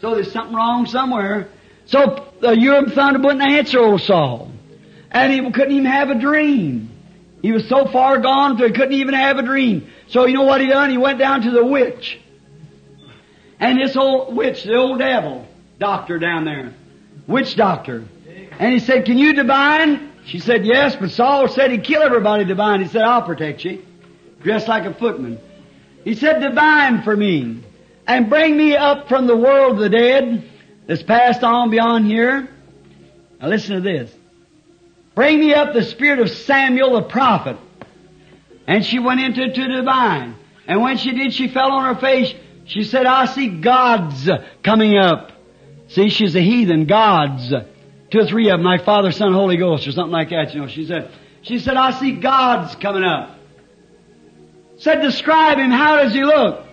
So 0.00 0.14
there's 0.14 0.32
something 0.32 0.54
wrong 0.54 0.86
somewhere. 0.86 1.48
So 1.86 2.32
the 2.40 2.56
Urim 2.58 2.90
Thummim 2.90 3.22
wouldn't 3.22 3.42
answer 3.42 3.78
old 3.78 4.00
Saul. 4.00 4.50
And 5.10 5.32
he 5.32 5.50
couldn't 5.52 5.72
even 5.72 5.86
have 5.86 6.10
a 6.10 6.16
dream. 6.16 6.90
He 7.42 7.52
was 7.52 7.68
so 7.68 7.86
far 7.86 8.18
gone 8.18 8.56
that 8.56 8.68
he 8.68 8.72
couldn't 8.72 8.94
even 8.94 9.14
have 9.14 9.36
a 9.36 9.42
dream. 9.42 9.86
So 10.08 10.24
you 10.24 10.34
know 10.34 10.44
what 10.44 10.60
he 10.60 10.66
done? 10.66 10.90
He 10.90 10.98
went 10.98 11.18
down 11.18 11.42
to 11.42 11.50
the 11.50 11.64
witch. 11.64 12.18
And 13.60 13.80
this 13.80 13.96
old 13.96 14.34
witch, 14.34 14.64
the 14.64 14.74
old 14.74 14.98
devil, 14.98 15.46
doctor 15.78 16.18
down 16.18 16.44
there, 16.44 16.74
witch 17.26 17.54
doctor. 17.54 18.04
And 18.58 18.72
he 18.72 18.80
said, 18.80 19.04
can 19.04 19.18
you 19.18 19.34
divine? 19.34 20.12
She 20.26 20.38
said, 20.38 20.64
yes, 20.64 20.96
but 20.96 21.10
Saul 21.10 21.48
said 21.48 21.70
he'd 21.70 21.84
kill 21.84 22.02
everybody 22.02 22.44
divine. 22.44 22.80
He 22.80 22.88
said, 22.88 23.02
I'll 23.02 23.22
protect 23.22 23.64
you. 23.64 23.84
Dressed 24.42 24.68
like 24.68 24.84
a 24.84 24.94
footman. 24.94 25.38
He 26.02 26.14
said, 26.14 26.40
divine 26.40 27.02
for 27.02 27.16
me. 27.16 27.62
And 28.06 28.28
bring 28.28 28.56
me 28.56 28.76
up 28.76 29.08
from 29.08 29.26
the 29.26 29.36
world 29.36 29.74
of 29.74 29.78
the 29.78 29.88
dead 29.88 30.50
that's 30.86 31.02
passed 31.02 31.42
on 31.42 31.70
beyond 31.70 32.06
here. 32.06 32.48
Now 33.40 33.48
listen 33.48 33.76
to 33.76 33.80
this. 33.80 34.14
Bring 35.14 35.40
me 35.40 35.54
up 35.54 35.72
the 35.72 35.82
spirit 35.82 36.18
of 36.18 36.28
Samuel 36.30 36.94
the 36.94 37.02
prophet. 37.02 37.56
And 38.66 38.84
she 38.84 38.98
went 38.98 39.20
into 39.20 39.52
to 39.52 39.62
the 39.62 39.76
divine. 39.76 40.36
And 40.66 40.80
when 40.80 40.96
she 40.96 41.12
did, 41.12 41.32
she 41.34 41.48
fell 41.48 41.70
on 41.70 41.94
her 41.94 42.00
face. 42.00 42.34
She 42.64 42.84
said, 42.84 43.06
I 43.06 43.26
see 43.26 43.48
gods 43.60 44.28
coming 44.62 44.96
up. 44.96 45.32
See, 45.88 46.08
she's 46.08 46.34
a 46.34 46.40
heathen, 46.40 46.86
gods. 46.86 47.52
Two 48.10 48.20
or 48.20 48.26
three 48.26 48.50
of 48.50 48.58
them, 48.58 48.64
like 48.64 48.84
Father, 48.84 49.12
Son, 49.12 49.32
Holy 49.32 49.56
Ghost, 49.56 49.86
or 49.86 49.92
something 49.92 50.12
like 50.12 50.30
that, 50.30 50.54
you 50.54 50.62
know. 50.62 50.68
She 50.68 50.86
said, 50.86 51.10
she 51.42 51.58
said, 51.58 51.76
I 51.76 51.90
see 51.92 52.12
gods 52.12 52.74
coming 52.76 53.04
up. 53.04 53.38
Said, 54.78 55.02
describe 55.02 55.58
him. 55.58 55.70
How 55.70 55.96
does 55.96 56.12
he 56.12 56.24
look? 56.24 56.66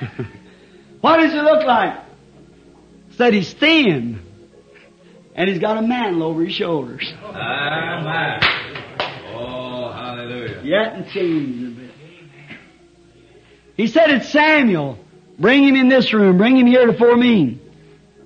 what 1.00 1.18
does 1.18 1.32
he 1.32 1.40
look 1.40 1.64
like? 1.64 1.98
Said 3.20 3.34
he's 3.34 3.52
thin. 3.52 4.18
And 5.34 5.50
he's 5.50 5.58
got 5.58 5.76
a 5.76 5.82
mantle 5.82 6.22
over 6.22 6.42
his 6.42 6.54
shoulders. 6.54 7.06
Amen. 7.22 8.40
Oh, 9.34 9.92
hallelujah. 9.92 10.62
Yet 10.64 10.94
and 10.94 11.06
changed 11.08 11.66
a 11.66 11.80
bit. 11.82 11.90
He 13.76 13.88
said 13.88 14.10
it's 14.10 14.30
Samuel. 14.30 14.98
Bring 15.38 15.64
him 15.64 15.76
in 15.76 15.90
this 15.90 16.14
room. 16.14 16.38
Bring 16.38 16.56
him 16.56 16.66
here 16.66 16.90
before 16.90 17.14
me. 17.14 17.60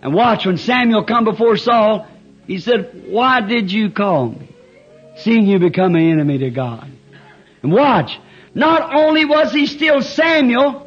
And 0.01 0.15
watch, 0.15 0.47
when 0.47 0.59
Samuel 0.59 1.03
come 1.03 1.25
before 1.25 1.57
Saul, 1.57 2.07
he 2.47 2.61
said, 2.61 3.07
Why 3.09 3.41
did 3.41 3.73
you 3.73 3.91
call 3.91 4.29
me? 4.29 4.49
Seeing 5.17 5.49
you 5.49 5.59
become 5.59 5.97
an 5.97 6.09
enemy 6.09 6.39
to 6.39 6.51
God. 6.51 6.89
And 7.65 7.73
watch, 7.73 8.17
not 8.55 8.95
only 8.95 9.25
was 9.25 9.53
he 9.53 9.67
still 9.67 10.03
Samuel, 10.03 10.84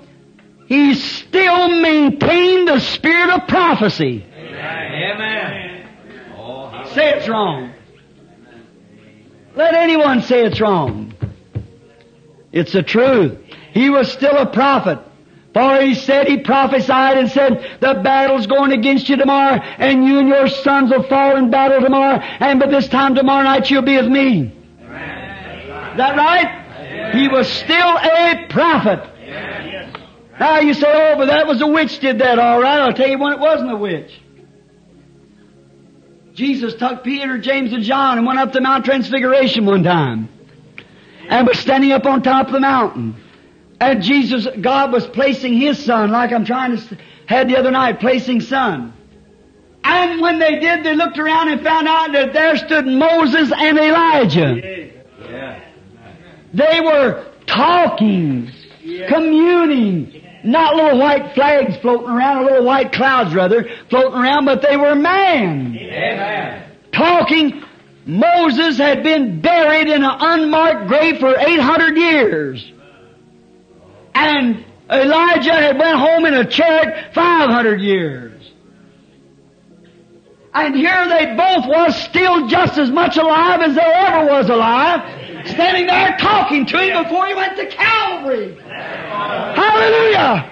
he 0.68 0.94
still 0.96 1.82
maintained 1.82 2.68
the 2.68 2.80
spirit 2.80 3.30
of 3.32 3.48
prophecy. 3.48 4.26
Amen. 4.34 5.88
Say 6.94 7.10
it's 7.14 7.28
wrong. 7.28 7.74
Let 9.56 9.74
anyone 9.74 10.22
say 10.22 10.46
it's 10.46 10.62
wrong. 10.62 11.14
It's 12.52 12.74
the 12.74 12.84
truth. 12.84 13.38
He 13.74 13.90
was 13.90 14.12
still 14.12 14.38
a 14.38 14.46
prophet. 14.46 15.00
For 15.54 15.82
he 15.82 15.96
said, 15.96 16.28
he 16.28 16.38
prophesied 16.38 17.18
and 17.18 17.32
said, 17.32 17.78
the 17.80 17.96
battle's 18.04 18.46
going 18.46 18.72
against 18.72 19.10
you 19.10 19.16
tomorrow, 19.16 19.56
and 19.56 20.06
you 20.06 20.20
and 20.20 20.28
your 20.28 20.48
sons 20.48 20.92
will 20.92 21.04
fall 21.04 21.36
in 21.36 21.50
battle 21.50 21.82
tomorrow, 21.82 22.20
and 22.20 22.60
by 22.60 22.68
this 22.68 22.88
time 22.90 23.16
tomorrow 23.16 23.44
night 23.44 23.72
you'll 23.72 23.82
be 23.82 23.98
with 23.98 24.08
me. 24.08 24.42
Is 24.42 25.98
that 25.98 26.16
right? 26.16 27.16
He 27.16 27.28
was 27.28 27.48
still 27.48 27.98
a 27.98 28.46
prophet. 28.50 29.00
Now 30.40 30.60
you 30.60 30.74
say, 30.74 30.88
oh, 30.88 31.16
but 31.18 31.28
that 31.28 31.48
was 31.48 31.62
a 31.62 31.68
witch 31.68 32.00
did 32.00 32.20
that, 32.20 32.38
all 32.40 32.62
right. 32.62 32.80
I'll 32.80 32.94
tell 32.94 33.08
you 33.08 33.18
when 33.18 33.34
it 33.34 33.40
wasn't 33.40 33.72
a 33.72 33.76
witch. 33.76 34.12
Jesus 36.34 36.76
took 36.76 37.04
Peter, 37.04 37.40
James, 37.40 37.74
and 37.74 37.84
John 37.84 38.20
and 38.20 38.28
went 38.28 38.38
up 38.38 38.54
the 38.54 38.62
Mount 38.62 38.86
Transfiguration 38.86 39.66
one 39.66 39.84
time. 39.84 40.30
And 41.28 41.48
was 41.48 41.58
standing 41.60 41.92
up 41.92 42.06
on 42.06 42.22
top 42.22 42.48
of 42.48 42.54
the 42.54 42.60
mountain. 42.60 43.16
And 43.82 44.04
Jesus, 44.04 44.48
God 44.62 44.92
was 44.92 45.08
placing 45.08 45.56
His 45.56 45.84
Son, 45.84 46.12
like 46.12 46.32
I'm 46.32 46.46
trying 46.46 46.78
to 46.78 46.98
had 47.26 47.50
the 47.50 47.58
other 47.58 47.72
night, 47.72 48.00
placing 48.00 48.42
Son. 48.42 48.94
And 49.84 50.22
when 50.22 50.40
they 50.40 50.60
did, 50.60 50.84
they 50.84 50.96
looked 50.96 51.18
around 51.18 51.50
and 51.50 51.62
found 51.62 51.88
out 51.88 52.12
that 52.14 52.34
there 52.34 52.56
stood 52.58 52.86
Moses 52.86 53.52
and 53.56 53.78
Elijah. 53.78 54.92
They 56.54 56.82
were 56.82 57.26
talking, 57.46 58.52
communing, 59.08 60.24
not 60.48 60.76
little 60.76 60.98
white 60.98 61.34
flags 61.36 61.76
floating 61.78 62.10
around, 62.10 62.44
or 62.44 62.46
little 62.46 62.66
white 62.66 62.92
clouds 62.94 63.36
rather, 63.36 63.70
floating 63.90 64.20
around, 64.20 64.46
but 64.46 64.62
they 64.62 64.78
were 64.78 64.96
man. 64.96 65.76
Amen. 65.76 66.64
Talking, 66.92 67.64
Moses 68.06 68.78
had 68.78 69.04
been 69.04 69.42
buried 69.42 69.90
in 69.90 70.04
an 70.04 70.18
unmarked 70.20 70.88
grave 70.88 71.20
for 71.20 71.38
800 71.38 71.98
years. 71.98 72.72
And 74.16 74.66
Elijah 74.90 75.54
had 75.54 75.78
went 75.78 76.00
home 76.00 76.26
in 76.26 76.34
a 76.34 76.46
chariot 76.46 77.14
500 77.14 77.82
years. 77.82 78.52
And 80.54 80.76
here 80.76 81.08
they 81.10 81.36
both 81.36 81.68
was 81.68 81.96
still 82.04 82.48
just 82.48 82.78
as 82.78 82.90
much 82.90 83.18
alive 83.18 83.62
as 83.62 83.76
they 83.76 83.82
ever 83.82 84.26
was 84.32 84.50
alive, 84.50 85.27
standing 85.48 85.88
there 85.88 86.18
talking 86.18 86.66
to 86.66 86.78
him 86.78 87.04
before 87.04 87.28
he 87.28 87.34
went 87.34 87.56
to 87.58 87.66
Calvary. 87.68 88.56
Hallelujah! 89.56 90.52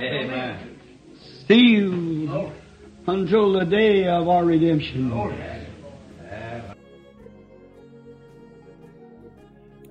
Amen. 0.00 0.78
Sealed 1.46 2.52
until 3.06 3.52
the 3.52 3.64
day 3.64 4.06
of 4.06 4.28
our 4.28 4.44
redemption. 4.44 5.10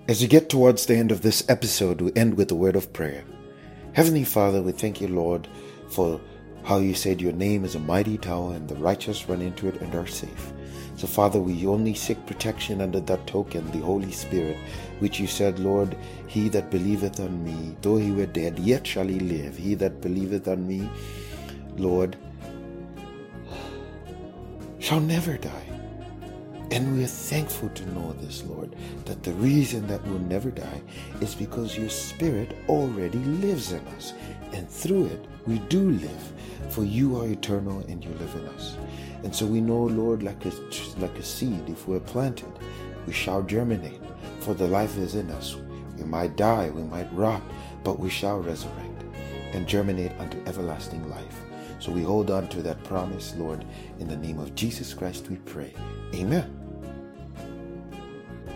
As 0.07 0.21
we 0.21 0.27
get 0.27 0.49
towards 0.49 0.85
the 0.85 0.95
end 0.95 1.11
of 1.11 1.21
this 1.21 1.43
episode, 1.49 1.99
we 1.99 2.13
end 2.15 2.37
with 2.37 2.49
a 2.51 2.55
word 2.55 2.77
of 2.77 2.93
prayer. 2.93 3.25
Heavenly 3.91 4.23
Father, 4.23 4.61
we 4.61 4.71
thank 4.71 5.01
you, 5.01 5.09
Lord, 5.09 5.49
for 5.89 6.21
how 6.63 6.77
you 6.77 6.93
said 6.93 7.21
your 7.21 7.33
name 7.33 7.65
is 7.65 7.75
a 7.75 7.79
mighty 7.79 8.17
tower 8.17 8.53
and 8.53 8.69
the 8.69 8.75
righteous 8.75 9.27
run 9.27 9.41
into 9.41 9.67
it 9.67 9.81
and 9.81 9.93
are 9.95 10.07
safe. 10.07 10.53
So, 10.97 11.05
Father, 11.05 11.39
we 11.39 11.67
only 11.67 11.93
seek 11.93 12.25
protection 12.25 12.81
under 12.81 12.99
that 13.01 13.27
token, 13.27 13.69
the 13.69 13.85
Holy 13.85 14.11
Spirit, 14.11 14.57
which 14.97 15.19
you 15.19 15.27
said, 15.27 15.59
Lord, 15.59 15.95
he 16.25 16.49
that 16.49 16.71
believeth 16.71 17.19
on 17.19 17.43
me, 17.43 17.75
though 17.83 17.97
he 17.97 18.09
were 18.09 18.25
dead, 18.25 18.57
yet 18.57 18.87
shall 18.87 19.07
he 19.07 19.19
live. 19.19 19.55
He 19.55 19.75
that 19.75 20.01
believeth 20.01 20.47
on 20.47 20.67
me, 20.67 20.89
Lord, 21.77 22.17
shall 24.79 24.99
never 24.99 25.37
die. 25.37 25.66
And 26.69 26.97
we 26.97 27.03
are 27.03 27.07
thankful 27.07 27.69
to 27.69 27.93
know 27.93 28.13
this, 28.13 28.43
Lord, 28.43 28.75
that 29.05 29.23
the 29.23 29.31
reason 29.33 29.87
that 29.87 30.05
we'll 30.05 30.19
never 30.19 30.51
die 30.51 30.81
is 31.21 31.33
because 31.33 31.77
your 31.77 31.89
Spirit 31.89 32.55
already 32.67 33.19
lives 33.19 33.71
in 33.71 33.85
us. 33.89 34.13
And 34.51 34.69
through 34.69 35.05
it, 35.05 35.25
we 35.45 35.59
do 35.59 35.91
live. 35.91 36.33
For 36.69 36.83
you 36.83 37.19
are 37.21 37.27
eternal 37.27 37.79
and 37.87 38.03
you 38.03 38.11
live 38.11 38.35
in 38.35 38.47
us. 38.47 38.75
And 39.23 39.33
so 39.33 39.45
we 39.45 39.61
know, 39.61 39.83
Lord, 39.83 40.23
like 40.23 40.45
a, 40.45 40.51
like 40.99 41.17
a 41.17 41.23
seed, 41.23 41.69
if 41.69 41.87
we're 41.87 42.01
planted, 42.01 42.51
we 43.05 43.13
shall 43.13 43.41
germinate. 43.43 44.01
For 44.41 44.53
the 44.53 44.67
life 44.67 44.97
is 44.97 45.15
in 45.15 45.31
us. 45.31 45.55
We 45.97 46.03
might 46.03 46.35
die, 46.35 46.69
we 46.69 46.83
might 46.83 47.11
rot, 47.13 47.41
but 47.83 47.99
we 47.99 48.09
shall 48.09 48.41
resurrect 48.41 49.03
and 49.53 49.67
germinate 49.67 50.11
unto 50.19 50.37
everlasting 50.45 51.09
life. 51.09 51.41
So 51.79 51.91
we 51.91 52.03
hold 52.03 52.29
on 52.29 52.47
to 52.49 52.61
that 52.63 52.83
promise, 52.83 53.35
Lord. 53.37 53.65
In 53.99 54.07
the 54.07 54.17
name 54.17 54.39
of 54.39 54.55
Jesus 54.55 54.93
Christ 54.93 55.29
we 55.29 55.37
pray. 55.37 55.73
Amen. 56.13 56.56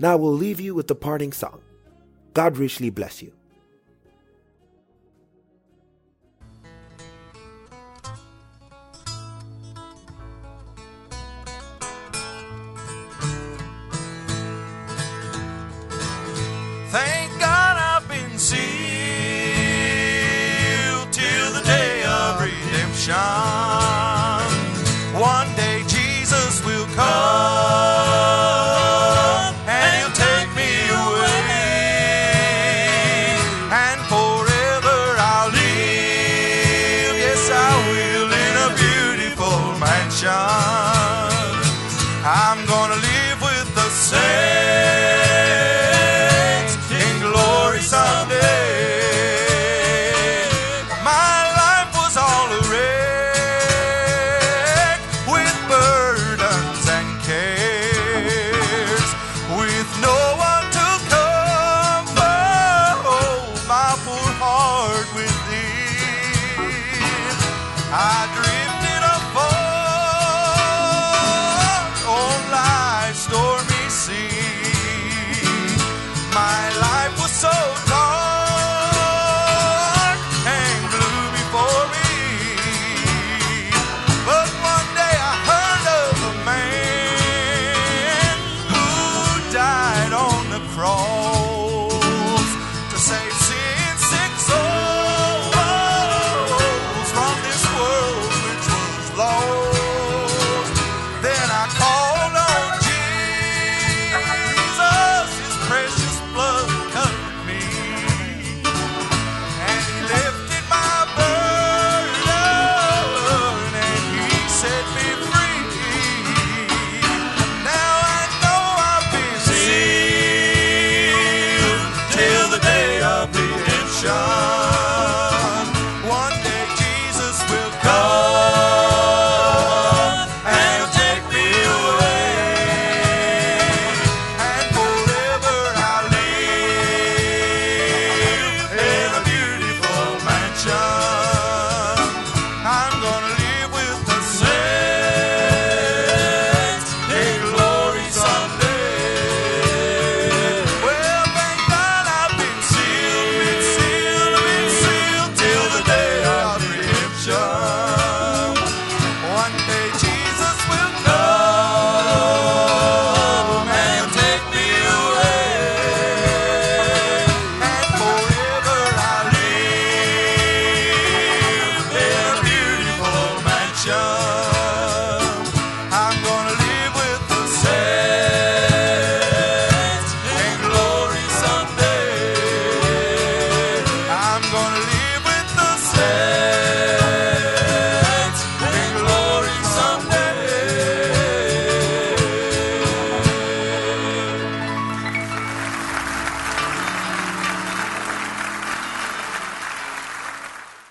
Now 0.00 0.16
we'll 0.16 0.32
leave 0.32 0.60
you 0.60 0.74
with 0.74 0.86
the 0.86 0.94
parting 0.94 1.30
song. 1.30 1.60
God 2.32 2.56
richly 2.56 2.88
bless 2.88 3.20
you. 3.20 3.34